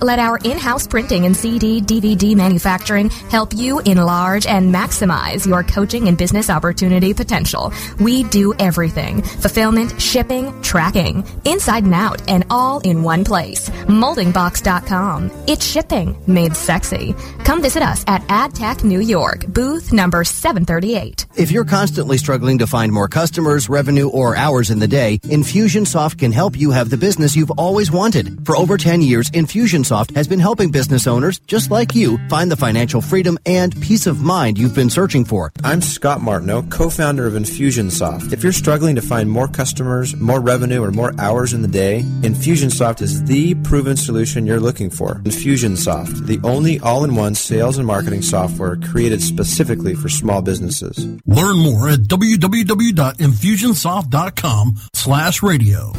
Let 0.00 0.18
our 0.18 0.38
in-house 0.38 0.86
printing 0.86 1.26
and 1.26 1.36
CD, 1.36 1.80
DVD 1.80 2.34
manufacturing 2.34 3.10
help 3.10 3.54
you 3.54 3.80
enlarge 3.80 4.46
and 4.46 4.74
maximize 4.74 5.46
your 5.46 5.62
coaching 5.62 6.08
and 6.08 6.16
business 6.16 6.50
opportunity 6.50 7.14
potential. 7.14 7.72
We 8.00 8.24
do 8.24 8.54
everything. 8.58 9.22
Fulfillment, 9.22 10.00
shipping, 10.00 10.62
tracking, 10.62 11.24
inside 11.44 11.84
and 11.84 11.94
out, 11.94 12.28
and 12.28 12.44
all 12.50 12.80
in 12.80 13.02
one 13.02 13.24
place. 13.24 13.68
Moldingbox.com. 13.70 15.30
It's 15.46 15.64
shipping 15.64 16.16
made 16.26 16.56
sexy. 16.56 17.14
Come 17.44 17.62
visit 17.62 17.82
us 17.82 18.04
at 18.06 18.22
AdTech 18.28 18.84
New 18.84 19.00
York, 19.00 19.46
booth 19.48 19.92
number 19.92 20.24
738. 20.24 21.26
If 21.36 21.50
you're 21.50 21.64
constantly 21.64 22.18
struggling 22.18 22.58
to 22.58 22.66
find 22.66 22.92
more 22.92 23.08
customers, 23.08 23.68
revenue, 23.68 24.08
or 24.08 24.36
hours 24.36 24.70
in 24.70 24.78
the 24.78 24.88
day, 24.88 25.18
Infusionsoft 25.24 26.18
can 26.18 26.32
help 26.32 26.58
you 26.58 26.70
have 26.70 26.90
the 26.90 26.96
business 26.96 27.36
you've 27.36 27.50
always 27.52 27.90
wanted. 27.90 28.44
For 28.46 28.56
over 28.56 28.76
10 28.76 29.02
years, 29.02 29.30
Infusionsoft 29.72 30.14
has 30.16 30.28
been 30.28 30.38
helping 30.38 30.70
business 30.70 31.06
owners 31.06 31.38
just 31.40 31.70
like 31.70 31.94
you 31.94 32.18
find 32.28 32.50
the 32.50 32.56
financial 32.56 33.00
freedom 33.00 33.38
and 33.46 33.74
peace 33.80 34.06
of 34.06 34.20
mind 34.20 34.58
you've 34.58 34.74
been 34.74 34.90
searching 34.90 35.24
for. 35.24 35.50
I'm 35.64 35.80
Scott 35.80 36.20
Martineau, 36.20 36.60
co-founder 36.64 37.26
of 37.26 37.32
Infusionsoft. 37.32 38.34
If 38.34 38.42
you're 38.42 38.52
struggling 38.52 38.96
to 38.96 39.02
find 39.02 39.30
more 39.30 39.48
customers, 39.48 40.14
more 40.16 40.40
revenue, 40.40 40.82
or 40.82 40.90
more 40.90 41.14
hours 41.18 41.54
in 41.54 41.62
the 41.62 41.68
day, 41.68 42.02
Infusionsoft 42.20 43.00
is 43.00 43.24
the 43.24 43.54
proven 43.64 43.96
solution 43.96 44.46
you're 44.46 44.60
looking 44.60 44.90
for. 44.90 45.20
Infusionsoft, 45.20 46.26
the 46.26 46.38
only 46.44 46.78
all-in-one 46.80 47.34
sales 47.34 47.78
and 47.78 47.86
marketing 47.86 48.20
software 48.20 48.76
created 48.76 49.22
specifically 49.22 49.94
for 49.94 50.10
small 50.10 50.42
businesses. 50.42 51.06
Learn 51.24 51.56
more 51.56 51.88
at 51.88 52.00
www.infusionsoft.com 52.00 54.76
slash 54.92 55.42
radio. 55.42 55.92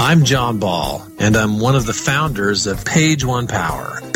I'm 0.00 0.22
John 0.24 0.60
Ball, 0.60 1.04
and 1.18 1.36
I'm 1.36 1.58
one 1.58 1.74
of 1.74 1.84
the 1.84 1.92
founders 1.92 2.68
of 2.68 2.84
Page 2.84 3.24
One 3.24 3.48
Power. 3.48 4.00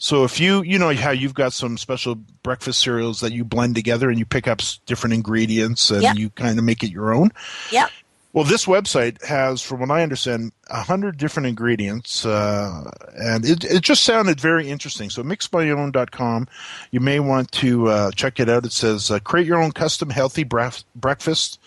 So 0.00 0.24
if 0.24 0.40
you 0.40 0.62
you 0.62 0.78
know 0.78 0.92
how 0.94 1.10
you've 1.10 1.34
got 1.34 1.52
some 1.52 1.76
special 1.76 2.16
breakfast 2.42 2.80
cereals 2.80 3.20
that 3.20 3.32
you 3.32 3.44
blend 3.44 3.74
together 3.74 4.08
and 4.08 4.18
you 4.18 4.24
pick 4.24 4.48
up 4.48 4.60
different 4.86 5.12
ingredients 5.12 5.90
and 5.90 6.02
Yep. 6.02 6.16
you 6.16 6.30
kind 6.30 6.58
of 6.58 6.64
make 6.64 6.82
it 6.82 6.90
your 6.90 7.12
own. 7.14 7.30
Yep. 7.70 7.90
Well, 8.32 8.44
this 8.44 8.64
website 8.64 9.22
has, 9.24 9.60
from 9.60 9.80
what 9.80 9.90
I 9.90 10.04
understand, 10.04 10.52
a 10.68 10.82
hundred 10.82 11.18
different 11.18 11.48
ingredients, 11.48 12.24
uh, 12.24 12.88
and 13.18 13.44
it, 13.44 13.64
it 13.64 13.82
just 13.82 14.04
sounded 14.04 14.40
very 14.40 14.70
interesting. 14.70 15.10
So, 15.10 15.24
mixmyown.com, 15.24 16.46
you 16.92 17.00
may 17.00 17.18
want 17.18 17.50
to 17.52 17.88
uh, 17.88 18.10
check 18.12 18.38
it 18.38 18.48
out. 18.48 18.64
It 18.64 18.70
says, 18.70 19.10
uh, 19.10 19.18
create 19.18 19.48
your 19.48 19.60
own 19.60 19.72
custom 19.72 20.10
healthy 20.10 20.44
breakfast, 20.44 21.58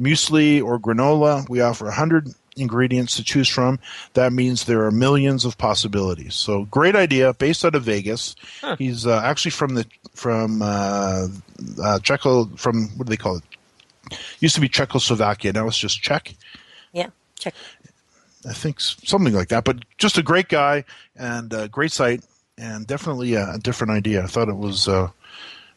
muesli 0.00 0.62
or 0.64 0.78
granola. 0.80 1.46
We 1.50 1.60
offer 1.60 1.86
a 1.86 1.92
hundred 1.92 2.28
ingredients 2.56 3.16
to 3.16 3.24
choose 3.24 3.48
from. 3.48 3.78
That 4.14 4.32
means 4.32 4.64
there 4.64 4.84
are 4.84 4.90
millions 4.90 5.44
of 5.44 5.58
possibilities. 5.58 6.34
So, 6.34 6.64
great 6.64 6.96
idea. 6.96 7.34
Based 7.34 7.64
out 7.64 7.74
of 7.74 7.84
Vegas, 7.84 8.34
he's 8.78 9.06
uh, 9.06 9.20
actually 9.24 9.52
from 9.52 9.74
the 9.74 9.86
from 10.14 10.62
uh, 10.62 11.28
uh, 11.82 11.98
Czechos 12.00 12.58
from 12.58 12.88
what 12.96 13.06
do 13.06 13.10
they 13.10 13.16
call 13.16 13.36
it? 13.36 13.44
Used 14.40 14.54
to 14.54 14.60
be 14.60 14.68
Czechoslovakia. 14.68 15.52
Now 15.52 15.66
it's 15.66 15.78
just 15.78 16.00
Czech. 16.00 16.34
Yeah. 16.92 17.10
Czech. 17.38 17.54
I 18.48 18.52
think 18.52 18.80
something 18.80 19.34
like 19.34 19.48
that. 19.48 19.64
But 19.64 19.84
just 19.98 20.18
a 20.18 20.22
great 20.22 20.48
guy 20.48 20.84
and 21.16 21.52
a 21.52 21.68
great 21.68 21.92
site, 21.92 22.24
and 22.56 22.86
definitely 22.86 23.34
a, 23.34 23.54
a 23.54 23.58
different 23.58 23.90
idea. 23.92 24.22
I 24.22 24.26
thought 24.26 24.48
it 24.48 24.56
was 24.56 24.88
uh, 24.88 25.08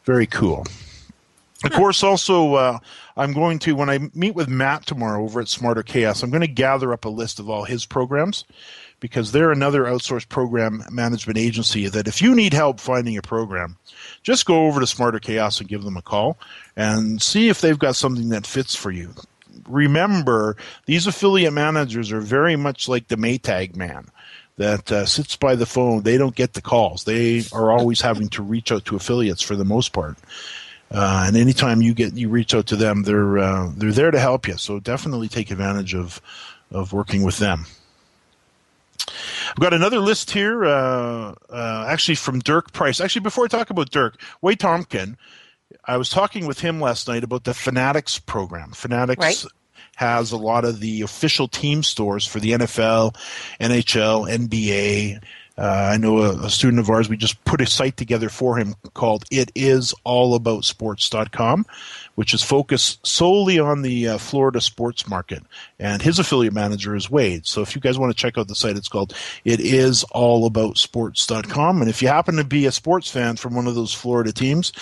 very 0.06 0.28
cool. 0.28 0.66
Of 1.64 1.72
course, 1.74 2.04
also 2.04 2.54
uh, 2.54 2.80
I'm 3.20 3.34
going 3.34 3.60
to 3.60 3.76
when 3.76 3.90
I 3.90 4.00
meet 4.14 4.34
with 4.34 4.48
Matt 4.48 4.86
tomorrow 4.86 5.22
over 5.22 5.42
at 5.42 5.50
Smarter 5.50 5.84
Chaos, 5.84 6.24
I'm 6.24 6.30
going 6.30 6.40
to 6.40 6.48
gather 6.48 6.94
up 6.94 7.04
a 7.04 7.10
list 7.10 7.38
of 7.38 7.50
all 7.50 7.66
his 7.66 7.86
programs 7.86 8.46
because 9.02 9.34
they're 9.34 9.52
another 9.52 9.84
outsourced 9.84 10.30
program 10.30 10.86
management 10.90 11.38
agency 11.38 11.88
that 11.90 12.08
if 12.08 12.22
you 12.22 12.34
need 12.34 12.54
help 12.54 12.80
finding 12.80 13.18
a 13.18 13.22
program, 13.22 13.76
just 14.24 14.46
go 14.46 14.68
over 14.68 14.80
to 14.80 14.88
Smarter 14.88 15.20
Chaos 15.20 15.60
and 15.60 15.68
give 15.68 15.84
them 15.84 15.98
a 15.98 16.02
call 16.02 16.38
and 16.78 17.22
see 17.22 17.50
if 17.50 17.60
they've 17.60 17.78
got 17.78 17.98
something 17.98 18.30
that 18.30 18.48
fits 18.48 18.74
for 18.74 18.90
you. 18.90 19.14
Remember, 19.68 20.56
these 20.86 21.06
affiliate 21.06 21.54
managers 21.54 22.14
are 22.14 22.22
very 22.22 22.56
much 22.56 22.88
like 22.88 23.10
the 23.10 23.18
Maytag 23.18 23.76
man 23.76 24.08
that 24.56 24.90
uh, 24.94 25.06
sits 25.06 25.36
by 25.36 25.56
the 25.56 25.66
phone. 25.66 26.04
They 26.04 26.18
don't 26.18 26.36
get 26.36 26.54
the 26.54 26.62
calls. 26.62 27.04
They 27.04 27.44
are 27.52 27.72
always 27.72 28.00
having 28.00 28.30
to 28.30 28.44
reach 28.44 28.72
out 28.72 28.86
to 28.86 28.96
affiliates 28.96 29.42
for 29.42 29.58
the 29.58 29.66
most 29.66 29.92
part. 29.92 30.18
Uh, 30.92 31.26
and 31.28 31.38
anytime 31.38 31.82
you 31.82 31.94
get 31.94 32.16
you 32.16 32.30
reach 32.30 32.54
out 32.56 32.66
to 32.68 32.76
them, 32.76 33.04
they're 33.04 33.38
uh, 33.38 33.72
they're 33.76 33.92
there 33.92 34.12
to 34.12 34.20
help 34.20 34.48
you. 34.48 34.58
So 34.58 34.80
definitely 34.80 35.28
take 35.28 35.52
advantage 35.52 35.94
of 35.94 36.20
of 36.72 36.94
working 36.94 37.24
with 37.24 37.38
them. 37.38 37.66
I've 39.08 39.60
got 39.60 39.74
another 39.74 40.00
list 40.00 40.32
here, 40.32 40.66
uh, 40.66 41.34
uh, 41.50 41.86
actually 41.88 42.16
from 42.16 42.40
Dirk 42.40 42.72
Price. 42.74 43.02
Actually, 43.02 43.22
before 43.22 43.46
I 43.46 43.48
talk 43.48 43.70
about 43.70 43.90
Dirk, 43.90 44.22
Wade 44.42 44.60
Tompkin, 44.60 45.16
I 45.86 45.98
was 45.98 46.10
talking 46.10 46.46
with 46.46 46.60
him 46.60 46.80
last 46.80 47.08
night 47.08 47.24
about 47.24 47.44
the 47.44 47.54
Fanatics 47.54 48.20
program. 48.20 48.72
Fanatics 48.72 49.20
Right. 49.20 49.46
has 49.96 50.32
a 50.32 50.38
lot 50.38 50.66
of 50.66 50.80
the 50.80 51.02
official 51.02 51.48
team 51.48 51.82
stores 51.82 52.26
for 52.28 52.40
the 52.40 52.52
NFL, 52.52 53.16
NHL, 53.60 54.28
NBA. 54.30 55.22
Uh, 55.60 55.90
I 55.94 55.98
know 55.98 56.20
a, 56.20 56.46
a 56.46 56.50
student 56.50 56.80
of 56.80 56.90
ours, 56.90 57.10
we 57.10 57.18
just 57.18 57.44
put 57.44 57.60
a 57.60 57.66
site 57.66 57.98
together 57.98 58.30
for 58.30 58.58
him 58.58 58.76
called 58.94 59.26
It 59.30 59.52
Which 62.20 62.34
is 62.34 62.44
focused 62.44 63.08
solely 63.08 63.60
on 63.60 63.82
the 63.82 64.10
uh, 64.10 64.18
Florida 64.18 64.60
sports 64.60 65.08
market. 65.08 65.42
And 65.80 66.02
his 66.02 66.20
affiliate 66.20 66.54
manager 66.54 66.94
is 66.94 67.10
Wade. 67.10 67.48
So 67.48 67.62
if 67.62 67.74
you 67.76 67.80
guys 67.80 67.98
want 67.98 68.12
to 68.12 68.22
check 68.22 68.38
out 68.38 68.50
the 68.50 68.56
site, 68.56 68.76
it's 68.76 68.90
called 68.90 69.14
It 69.46 69.62
Is 69.62 70.04
All 70.12 70.46
About 70.46 70.78
Sports.com. 70.78 71.80
And 71.80 71.90
if 71.90 72.02
you 72.02 72.10
happen 72.10 72.36
to 72.36 72.44
be 72.44 72.66
a 72.66 72.74
sports 72.74 73.10
fan 73.10 73.38
from 73.38 73.56
one 73.56 73.68
of 73.68 73.76
those 73.76 73.94
Florida 73.94 74.34
teams, 74.34 74.74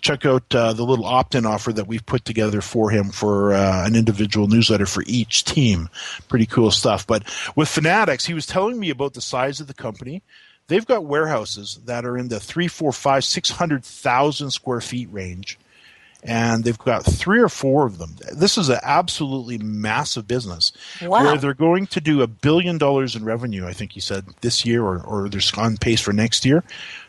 check 0.00 0.24
out 0.24 0.54
uh, 0.54 0.74
the 0.74 0.84
little 0.84 1.06
opt 1.06 1.34
in 1.34 1.44
offer 1.44 1.72
that 1.72 1.88
we've 1.88 2.06
put 2.06 2.24
together 2.24 2.60
for 2.60 2.88
him 2.88 3.10
for 3.10 3.52
uh, 3.52 3.84
an 3.84 3.96
individual 3.96 4.46
newsletter 4.46 4.86
for 4.86 5.02
each 5.08 5.42
team. 5.42 5.88
Pretty 6.28 6.46
cool 6.46 6.70
stuff. 6.70 7.04
But 7.04 7.24
with 7.56 7.68
Fanatics, 7.68 8.26
he 8.26 8.34
was 8.34 8.46
telling 8.46 8.78
me 8.78 8.90
about 8.90 9.14
the 9.14 9.20
size 9.20 9.58
of 9.58 9.66
the 9.66 9.74
company. 9.74 10.22
They've 10.68 10.86
got 10.86 11.04
warehouses 11.04 11.80
that 11.84 12.04
are 12.04 12.16
in 12.16 12.28
the 12.28 12.38
three, 12.38 12.68
four, 12.68 12.92
five, 12.92 13.24
six 13.24 13.50
hundred 13.50 13.84
thousand 13.84 14.52
square 14.52 14.80
feet 14.80 15.08
range, 15.10 15.58
and 16.26 16.64
they've 16.64 16.78
got 16.78 17.04
three 17.04 17.40
or 17.40 17.48
four 17.48 17.86
of 17.86 17.98
them. 17.98 18.16
This 18.32 18.58
is 18.58 18.68
an 18.68 18.80
absolutely 18.82 19.58
massive 19.58 20.26
business 20.26 20.72
Wow. 21.02 21.22
where 21.24 21.36
they're 21.38 21.54
going 21.54 21.86
to 21.88 22.00
do 22.00 22.22
a 22.22 22.26
billion 22.26 22.78
dollars 22.78 23.14
in 23.16 23.24
revenue. 23.24 23.66
I 23.66 23.72
think 23.72 23.92
he 23.92 24.00
said 24.00 24.26
this 24.40 24.64
year, 24.66 24.82
or 24.82 25.00
or 25.02 25.28
they're 25.28 25.40
on 25.56 25.76
pace 25.76 26.00
for 26.00 26.12
next 26.12 26.44
year. 26.44 26.64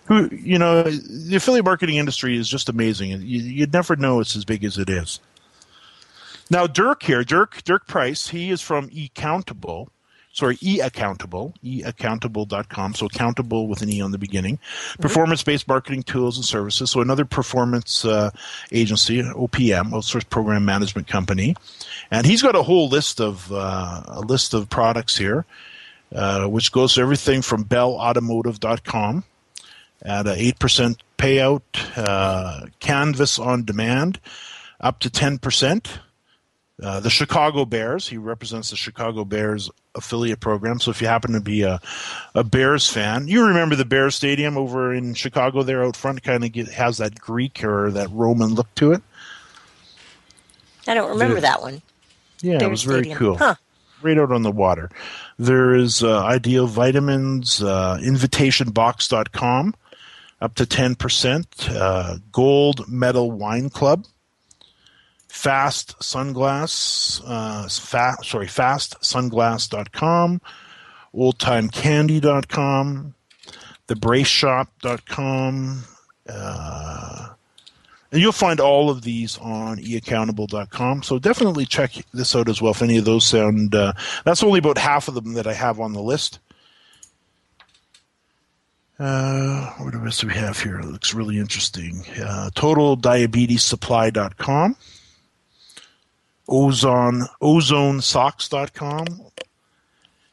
Who 0.06 0.30
you 0.32 0.58
know, 0.58 0.84
the 0.84 1.36
affiliate 1.36 1.66
marketing 1.66 1.98
industry 1.98 2.38
is 2.38 2.48
just 2.48 2.70
amazing, 2.70 3.12
you, 3.12 3.40
you'd 3.42 3.74
never 3.74 3.96
know 3.96 4.20
it's 4.20 4.36
as 4.36 4.46
big 4.46 4.64
as 4.64 4.78
it 4.78 4.90
is. 4.90 5.20
Now, 6.50 6.66
Dirk 6.66 7.04
here, 7.04 7.24
Dirk 7.24 7.64
Dirk 7.64 7.88
Price, 7.88 8.30
he 8.30 8.52
is 8.52 8.62
from 8.62 8.90
eCountable. 8.90 9.88
Sorry, 10.38 10.56
eAccountable, 10.58 11.56
eaccountable.com. 11.64 12.94
So 12.94 13.08
accountable 13.08 13.68
with 13.68 13.82
an 13.82 13.90
E 13.90 14.02
on 14.02 14.12
the 14.12 14.20
beginning. 14.20 14.60
Performance 15.02 15.42
based 15.42 15.68
marketing 15.68 16.04
tools 16.04 16.38
and 16.38 16.46
services. 16.46 16.92
So 16.92 17.02
another 17.02 17.26
performance 17.26 18.06
uh, 18.06 18.30
agency, 18.72 19.24
OPM, 19.24 19.90
outsourced 19.90 20.30
program 20.30 20.64
management 20.64 21.08
company. 21.08 21.56
And 22.12 22.28
he's 22.28 22.44
got 22.44 22.56
a 22.56 22.62
whole 22.62 22.88
list 22.88 23.20
of 23.20 23.52
uh, 23.52 24.04
a 24.06 24.22
list 24.22 24.54
of 24.54 24.70
products 24.70 25.18
here, 25.18 25.48
uh, 26.14 26.46
which 26.46 26.72
goes 26.72 26.94
to 26.94 27.02
everything 27.02 27.42
from 27.42 27.66
BellAutomotive.com 27.66 29.24
at 30.04 30.28
a 30.28 30.40
eight 30.40 30.60
percent 30.60 31.02
payout, 31.18 31.64
uh, 31.96 32.68
Canvas 32.80 33.40
on 33.40 33.66
demand, 33.66 34.20
up 34.80 35.00
to 35.00 35.10
ten 35.10 35.40
percent. 35.40 35.98
Uh, 36.82 37.00
the 37.00 37.10
Chicago 37.10 37.66
Bears. 37.66 38.08
He 38.08 38.18
represents 38.18 38.70
the 38.70 38.76
Chicago 38.76 39.26
Bears 39.26 39.68
affiliate 39.96 40.40
program. 40.40 40.80
So 40.80 40.92
if 40.92 41.02
you 41.02 41.08
happen 41.08 41.32
to 41.34 41.42
be 41.42 41.64
a, 41.64 41.80
a 42.36 42.44
Bears 42.44 42.88
fan, 42.88 43.28
you 43.28 43.44
remember 43.48 43.76
the 43.76 43.84
Bears 43.86 44.14
Stadium 44.16 44.58
over 44.58 44.94
in 44.94 45.16
Chicago 45.16 45.64
there 45.64 45.84
out 45.84 45.96
front 45.96 46.22
kind 46.22 46.44
of 46.46 46.68
has 46.74 47.00
that 47.00 47.20
Greek 47.20 47.64
or 47.64 47.90
that 47.92 48.10
Roman 48.12 48.54
look 48.54 48.74
to 48.76 48.92
it. 48.92 49.02
I 50.88 50.94
don't 50.94 51.10
remember 51.10 51.36
The- 51.36 51.42
that 51.42 51.62
one. 51.62 51.82
Yeah, 52.42 52.64
it 52.64 52.70
was 52.70 52.84
very 52.84 53.00
Stadium. 53.00 53.18
cool. 53.18 53.38
Huh. 53.38 53.56
Right 54.04 54.20
out 54.20 54.32
on 54.32 54.44
the 54.44 54.52
water. 54.52 54.92
There 55.40 55.74
is 55.74 56.04
uh, 56.04 56.24
Ideal 56.24 56.68
Vitamins, 56.68 57.64
uh, 57.64 57.98
invitationbox.com, 58.00 59.74
up 60.40 60.54
to 60.54 60.66
10%. 60.68 61.76
Uh, 61.76 62.18
Gold 62.32 62.88
Medal 62.88 63.32
Wine 63.32 63.72
Club. 63.72 64.06
Fast 65.28 66.00
Sunglass, 66.00 67.22
uh, 67.26 67.68
fa- 67.68 68.18
sorry, 68.24 68.48
fastsunglass.com, 68.48 70.42
oldtimecandy.com, 71.14 73.14
thebraceshop.com, 73.88 75.84
uh, 76.30 77.28
and 78.12 78.22
you'll 78.22 78.32
find 78.32 78.60
all 78.60 78.90
of 78.90 79.02
these 79.02 79.38
on 79.40 79.78
eaccountable.com. 79.78 81.04
So 81.04 81.20
definitely 81.20 81.66
check 81.66 81.92
this 82.14 82.36
out 82.36 82.48
as 82.50 82.62
well 82.62 82.72
if 82.72 82.82
any 82.82 82.98
of 82.98 83.06
those 83.06 83.26
sound. 83.26 83.76
Uh, 83.76 83.94
that's 84.24 84.44
only 84.44 84.60
about 84.60 84.78
half 84.78 85.08
of 85.10 85.14
them 85.14 85.34
that 85.34 85.46
I 85.46 85.54
have 85.54 85.80
on 85.80 85.94
the 85.94 86.02
list. 86.02 86.40
Uh, 89.00 89.72
what 89.74 89.94
else 89.94 90.22
do 90.22 90.28
we 90.28 90.34
have 90.34 90.60
here? 90.60 90.80
It 90.80 90.86
looks 90.86 91.14
really 91.14 91.38
interesting. 91.38 92.04
Uh, 92.20 92.50
TotalDiabetesSupply.com, 92.56 94.76
Ozone, 96.48 97.24
OzoneSocks.com, 97.42 99.06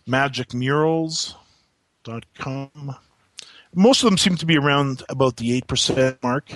MagicMurals.com. 0.08 2.96
Most 3.74 4.02
of 4.02 4.10
them 4.10 4.18
seem 4.18 4.36
to 4.36 4.46
be 4.46 4.56
around 4.56 5.02
about 5.08 5.36
the 5.36 5.60
8% 5.62 6.22
mark. 6.22 6.52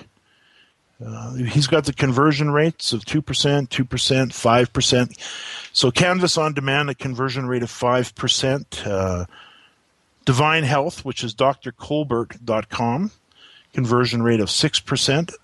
Uh, 1.05 1.35
he's 1.35 1.67
got 1.67 1.85
the 1.85 1.93
conversion 1.93 2.51
rates 2.51 2.93
of 2.93 3.05
2%, 3.05 3.23
2%, 3.23 3.69
5%. 3.69 5.19
So 5.73 5.91
Canvas 5.91 6.37
on 6.37 6.55
Demand, 6.55 6.91
a 6.91 6.95
conversion 6.95 7.47
rate 7.47 7.63
of 7.63 7.71
5%. 7.71 8.87
Uh, 8.87 9.25
Divine 10.25 10.65
Health, 10.65 11.05
which 11.05 11.25
is 11.25 11.35
drcolbert.com, 11.35 13.11
conversion 13.73 14.23
rate 14.23 14.41
of 14.41 14.49
6%. 14.49 15.35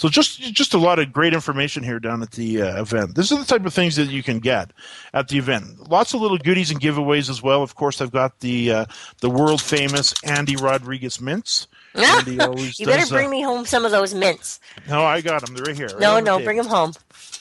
So 0.00 0.08
just 0.08 0.40
just 0.54 0.72
a 0.72 0.78
lot 0.78 0.98
of 0.98 1.12
great 1.12 1.34
information 1.34 1.82
here 1.82 2.00
down 2.00 2.22
at 2.22 2.30
the 2.30 2.62
uh, 2.62 2.80
event. 2.80 3.16
This 3.16 3.30
is 3.30 3.38
the 3.38 3.44
type 3.44 3.66
of 3.66 3.74
things 3.74 3.96
that 3.96 4.08
you 4.08 4.22
can 4.22 4.38
get 4.38 4.72
at 5.12 5.28
the 5.28 5.36
event. 5.36 5.90
Lots 5.90 6.14
of 6.14 6.22
little 6.22 6.38
goodies 6.38 6.70
and 6.70 6.80
giveaways 6.80 7.28
as 7.28 7.42
well. 7.42 7.62
Of 7.62 7.74
course, 7.74 8.00
I've 8.00 8.10
got 8.10 8.40
the 8.40 8.72
uh, 8.72 8.84
the 9.18 9.28
world 9.28 9.60
famous 9.60 10.14
Andy 10.24 10.56
Rodriguez 10.56 11.20
mints. 11.20 11.68
Andy 11.94 12.30
you 12.30 12.38
better 12.38 13.00
does, 13.00 13.12
uh, 13.12 13.14
bring 13.14 13.28
me 13.28 13.42
home 13.42 13.66
some 13.66 13.84
of 13.84 13.90
those 13.90 14.14
mints. 14.14 14.58
no, 14.88 15.04
I 15.04 15.20
got 15.20 15.44
them. 15.44 15.54
They're 15.54 15.66
right 15.66 15.76
here. 15.76 15.88
right 15.88 16.00
no, 16.00 16.16
on 16.16 16.24
the 16.24 16.30
no, 16.30 16.42
bring 16.42 16.56
them 16.56 16.68
home. 16.68 16.94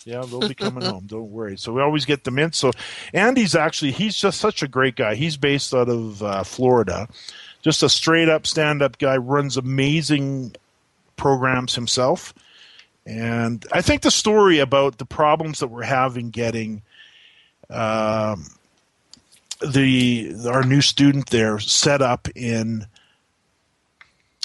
Yeah, 0.03 0.25
they'll 0.25 0.45
be 0.45 0.53
coming 0.53 0.83
home. 0.83 1.05
Don't 1.07 1.31
worry. 1.31 1.57
So 1.57 1.71
we 1.71 1.81
always 1.81 2.03
get 2.03 2.25
the 2.25 2.31
mints. 2.31 2.57
So 2.57 2.71
Andy's 3.13 3.55
actually 3.55 3.91
he's 3.91 4.17
just 4.17 4.37
such 4.37 4.63
a 4.63 4.67
great 4.67 4.97
guy. 4.97 5.15
He's 5.15 5.37
based 5.37 5.73
out 5.73 5.87
of 5.87 6.21
uh, 6.21 6.43
Florida. 6.43 7.07
Just 7.61 7.83
a 7.83 7.87
straight 7.87 8.27
up 8.27 8.45
stand 8.45 8.81
up 8.81 8.97
guy. 8.97 9.15
Runs 9.15 9.55
amazing 9.55 10.57
programs 11.15 11.73
himself. 11.75 12.33
And 13.09 13.65
I 13.71 13.81
think 13.81 14.03
the 14.03 14.11
story 14.11 14.59
about 14.59 14.99
the 14.99 15.05
problems 15.05 15.59
that 15.59 15.67
we're 15.67 15.81
having 15.81 16.29
getting 16.29 16.83
um, 17.71 18.45
the 19.61 20.31
our 20.47 20.61
new 20.63 20.81
student 20.81 21.31
there 21.31 21.57
set 21.59 22.03
up 22.03 22.27
in 22.35 22.85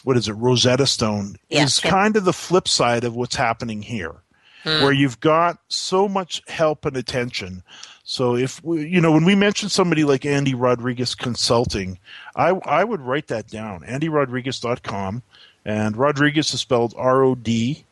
what 0.02 0.16
is 0.16 0.28
it 0.28 0.32
Rosetta 0.32 0.86
Stone 0.86 1.36
Yeah. 1.50 1.64
is 1.64 1.78
kind 1.78 2.16
of 2.16 2.24
the 2.24 2.32
flip 2.32 2.66
side 2.66 3.04
of 3.04 3.14
what's 3.14 3.36
happening 3.36 3.82
here 3.82 4.14
Hmm. 4.62 4.82
where 4.82 4.92
you've 4.92 5.20
got 5.20 5.58
so 5.68 6.08
much 6.08 6.40
help 6.48 6.86
and 6.86 6.96
attention. 6.96 7.62
So 8.02 8.34
if 8.34 8.64
we, 8.64 8.86
you 8.88 8.98
know 8.98 9.12
when 9.12 9.24
we 9.26 9.34
mention 9.34 9.68
somebody 9.68 10.04
like 10.04 10.24
Andy 10.24 10.54
Rodriguez 10.54 11.14
Consulting, 11.14 11.98
I 12.34 12.48
I 12.64 12.82
would 12.82 13.02
write 13.02 13.26
that 13.26 13.46
down. 13.48 13.80
AndyRodriguez.com 13.80 15.22
and 15.66 15.96
Rodriguez 15.98 16.54
is 16.54 16.60
spelled 16.60 16.94
R 16.96 17.22
O 17.24 17.34
D 17.34 17.84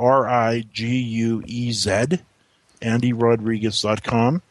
R 0.00 0.28
I 0.28 0.64
G 0.72 0.98
U 0.98 1.42
E 1.46 1.72
Z. 1.72 2.18
AndyRodriguez.com. 2.82 4.42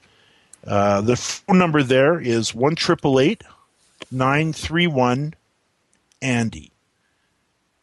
Uh, 0.66 1.02
the 1.02 1.16
phone 1.16 1.58
number 1.58 1.82
there 1.84 2.20
is 2.20 2.54
one 2.54 2.76
triple 2.76 3.20
eight 3.20 3.44
nine 4.12 4.54
three 4.54 4.88
one 4.88 5.34
Andy 6.22 6.72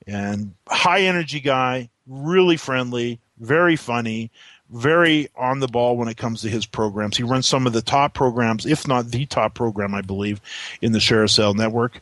and 0.07 0.55
high 0.69 1.03
energy 1.03 1.41
guy, 1.41 1.89
really 2.07 2.57
friendly, 2.57 3.19
very 3.39 3.77
funny, 3.77 4.31
very 4.71 5.29
on 5.37 5.61
the 5.61 5.69
ball 5.69 5.97
when 5.97 6.09
it 6.09 6.17
comes 6.17 6.43
to 6.43 6.49
his 6.49 6.67
programs. 6.67 7.17
He 7.17 7.23
runs 7.23 7.47
some 7.47 7.67
of 7.67 7.73
the 7.73 7.83
top 7.83 8.15
programs, 8.15 8.67
if 8.67 8.87
not 8.87 9.11
the 9.11 9.27
top 9.27 9.55
program, 9.55 9.95
I 9.95 10.03
believe, 10.03 10.41
in 10.81 10.93
the 10.93 10.99
ShareASale 10.99 11.57
network, 11.57 12.01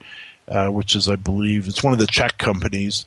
uh, 0.49 0.69
which 0.69 0.95
is, 0.95 1.09
I 1.09 1.17
believe, 1.17 1.67
it's 1.67 1.83
one 1.83 1.93
of 1.93 1.99
the 1.99 2.07
Czech 2.07 2.39
companies. 2.39 3.07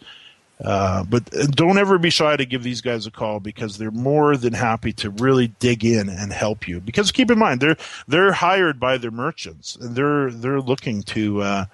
Uh, 0.63 1.03
but 1.03 1.29
don't 1.51 1.77
ever 1.77 1.99
be 1.99 2.09
shy 2.09 2.35
to 2.35 2.45
give 2.45 2.63
these 2.63 2.81
guys 2.81 3.05
a 3.05 3.11
call 3.11 3.39
because 3.39 3.77
they're 3.77 3.91
more 3.91 4.35
than 4.35 4.53
happy 4.53 4.91
to 4.91 5.09
really 5.11 5.49
dig 5.59 5.85
in 5.85 6.09
and 6.09 6.33
help 6.33 6.67
you. 6.67 6.79
Because 6.79 7.11
keep 7.11 7.29
in 7.29 7.37
mind 7.37 7.61
they're 7.61 7.77
they're 8.07 8.31
hired 8.31 8.79
by 8.79 8.97
their 8.97 9.11
merchants 9.11 9.75
and 9.75 9.95
they're 9.95 10.31
they're 10.31 10.61
looking 10.61 11.03
to 11.03 11.41
uh, 11.41 11.65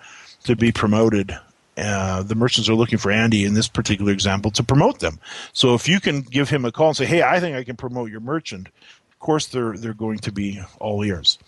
to 0.43 0.56
be 0.56 0.72
promoted. 0.72 1.38
Uh, 1.78 2.22
the 2.24 2.36
merchants 2.36 2.69
are 2.69 2.76
looking 2.76 3.00
for 3.00 3.10
Andy 3.10 3.46
in 3.46 3.54
this 3.56 3.67
particular 3.67 4.12
example 4.12 4.52
to 4.52 4.63
promote 4.63 5.00
them. 5.00 5.19
So 5.54 5.74
if 5.74 5.88
you 5.88 6.00
can 6.00 6.22
give 6.22 6.50
him 6.50 6.65
a 6.65 6.72
call 6.72 6.89
and 6.89 6.98
say, 6.98 7.06
"Hey, 7.06 7.24
I 7.24 7.39
think 7.39 7.56
I 7.56 7.63
can 7.63 7.78
promote 7.78 8.12
your 8.12 8.19
merchant," 8.19 8.67
of 8.67 9.19
course 9.19 9.48
they're 9.48 9.78
they're 9.78 9.93
going 9.93 10.19
to 10.19 10.32
be 10.32 10.62
all 10.80 11.04
ears. 11.04 11.39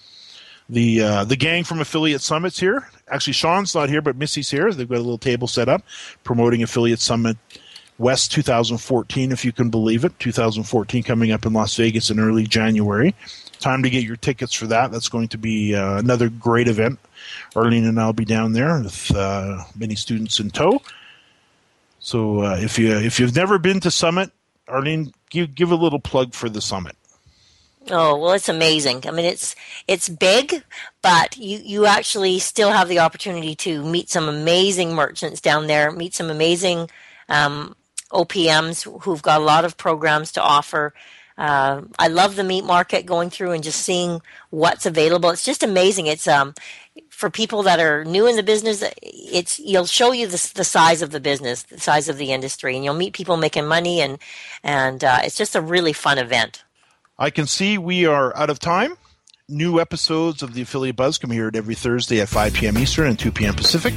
The 0.69 1.01
uh, 1.01 1.23
the 1.25 1.35
gang 1.35 1.63
from 1.63 1.79
Affiliate 1.79 2.21
Summits 2.21 2.59
here. 2.59 2.89
Actually, 3.07 3.33
Shawn's 3.33 3.75
not 3.75 3.89
here, 3.89 4.01
but 4.01 4.15
Missy's 4.15 4.49
here. 4.49 4.71
They've 4.71 4.89
got 4.89 4.97
a 4.97 4.97
little 4.97 5.19
table 5.19 5.47
set 5.47 5.69
up 5.69 5.83
promoting 6.23 6.63
Affiliate 6.63 6.99
Summit 6.99 7.37
West 7.97 8.31
2014, 8.31 9.31
if 9.31 9.45
you 9.45 9.51
can 9.51 9.69
believe 9.69 10.03
it. 10.03 10.17
2014 10.19 11.03
coming 11.03 11.31
up 11.31 11.45
in 11.45 11.53
Las 11.53 11.75
Vegas 11.75 12.09
in 12.09 12.19
early 12.19 12.45
January. 12.45 13.15
Time 13.59 13.83
to 13.83 13.89
get 13.89 14.03
your 14.03 14.17
tickets 14.17 14.53
for 14.53 14.67
that. 14.67 14.91
That's 14.91 15.07
going 15.07 15.29
to 15.29 15.37
be 15.37 15.75
uh, 15.75 15.97
another 15.97 16.29
great 16.29 16.67
event. 16.67 16.99
Arlene 17.55 17.85
and 17.85 17.99
I'll 17.99 18.13
be 18.13 18.25
down 18.25 18.53
there 18.53 18.81
with 18.81 19.15
uh, 19.15 19.63
many 19.77 19.95
students 19.95 20.39
in 20.39 20.49
tow. 20.49 20.81
So 21.99 22.43
uh, 22.43 22.57
if 22.59 22.77
you 22.77 22.91
if 22.91 23.19
you've 23.19 23.35
never 23.35 23.57
been 23.57 23.79
to 23.79 23.91
Summit, 23.91 24.31
Arlene, 24.67 25.13
give 25.29 25.55
give 25.55 25.71
a 25.71 25.75
little 25.75 25.99
plug 25.99 26.33
for 26.33 26.49
the 26.49 26.61
Summit. 26.61 26.95
Oh 27.89 28.17
well, 28.17 28.33
it's 28.33 28.49
amazing. 28.49 29.03
I 29.07 29.11
mean, 29.11 29.25
it's 29.25 29.55
it's 29.87 30.09
big, 30.09 30.63
but 31.03 31.37
you 31.37 31.59
you 31.63 31.85
actually 31.85 32.39
still 32.39 32.71
have 32.71 32.89
the 32.89 32.99
opportunity 32.99 33.55
to 33.57 33.83
meet 33.83 34.09
some 34.09 34.29
amazing 34.29 34.95
merchants 34.95 35.41
down 35.41 35.67
there, 35.67 35.91
meet 35.91 36.15
some 36.15 36.31
amazing 36.31 36.89
um, 37.29 37.75
OPMs 38.11 39.01
who've 39.03 39.21
got 39.21 39.41
a 39.41 39.45
lot 39.45 39.65
of 39.65 39.77
programs 39.77 40.33
to 40.33 40.43
offer. 40.43 40.95
Uh, 41.37 41.83
I 41.99 42.09
love 42.09 42.37
the 42.37 42.43
meat 42.45 42.65
market 42.65 43.05
going 43.05 43.29
through 43.31 43.51
and 43.53 43.63
just 43.63 43.81
seeing 43.83 44.21
what's 44.51 44.85
available. 44.87 45.31
It's 45.31 45.45
just 45.45 45.63
amazing. 45.63 46.07
It's 46.07 46.27
um, 46.27 46.55
for 47.11 47.29
people 47.29 47.63
that 47.63 47.79
are 47.79 48.05
new 48.05 48.27
in 48.27 48.35
the 48.37 48.43
business. 48.43 48.83
It's 49.03 49.59
you'll 49.59 49.87
show 49.87 50.11
you 50.11 50.27
the, 50.27 50.51
the 50.55 50.65
size 50.65 51.03
of 51.03 51.11
the 51.11 51.21
business, 51.21 51.63
the 51.63 51.79
size 51.79 52.09
of 52.09 52.17
the 52.17 52.33
industry, 52.33 52.75
and 52.75 52.85
you'll 52.85 52.95
meet 52.95 53.13
people 53.13 53.37
making 53.37 53.67
money, 53.67 54.01
and 54.01 54.19
and 54.65 55.05
uh, 55.05 55.21
it's 55.23 55.37
just 55.37 55.55
a 55.55 55.61
really 55.61 55.93
fun 55.93 56.19
event. 56.19 56.64
I 57.17 57.29
can 57.29 57.47
see 57.47 57.77
we 57.77 58.05
are 58.05 58.35
out 58.35 58.49
of 58.49 58.59
time. 58.59 58.97
New 59.47 59.79
episodes 59.79 60.41
of 60.43 60.53
the 60.53 60.63
Affiliate 60.63 60.95
Buzz 60.95 61.17
come 61.17 61.31
here 61.31 61.51
every 61.53 61.75
Thursday 61.75 62.19
at 62.19 62.27
5 62.27 62.53
p.m. 62.53 62.77
Eastern 62.77 63.07
and 63.07 63.19
2 63.19 63.31
p.m. 63.31 63.53
Pacific. 63.53 63.93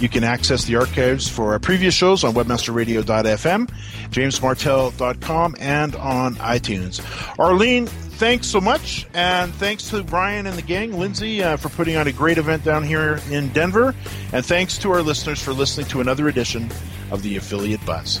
You 0.00 0.08
can 0.08 0.24
access 0.24 0.64
the 0.64 0.76
archives 0.76 1.28
for 1.28 1.52
our 1.52 1.58
previous 1.58 1.94
shows 1.94 2.22
on 2.22 2.34
webmasterradio.fm, 2.34 3.66
jamesmartell.com, 4.10 5.56
and 5.58 5.96
on 5.96 6.36
iTunes. 6.36 7.00
Arlene, 7.38 7.86
thanks 7.86 8.46
so 8.46 8.60
much. 8.60 9.06
And 9.12 9.52
thanks 9.54 9.90
to 9.90 10.02
Brian 10.04 10.46
and 10.46 10.56
the 10.56 10.62
gang, 10.62 10.98
Lindsay, 10.98 11.42
uh, 11.42 11.56
for 11.56 11.68
putting 11.70 11.96
on 11.96 12.06
a 12.06 12.12
great 12.12 12.38
event 12.38 12.62
down 12.62 12.84
here 12.84 13.20
in 13.30 13.48
Denver. 13.48 13.94
And 14.32 14.44
thanks 14.44 14.78
to 14.78 14.92
our 14.92 15.02
listeners 15.02 15.42
for 15.42 15.52
listening 15.52 15.86
to 15.88 16.00
another 16.00 16.28
edition 16.28 16.70
of 17.10 17.22
the 17.22 17.36
Affiliate 17.36 17.84
Buzz. 17.84 18.20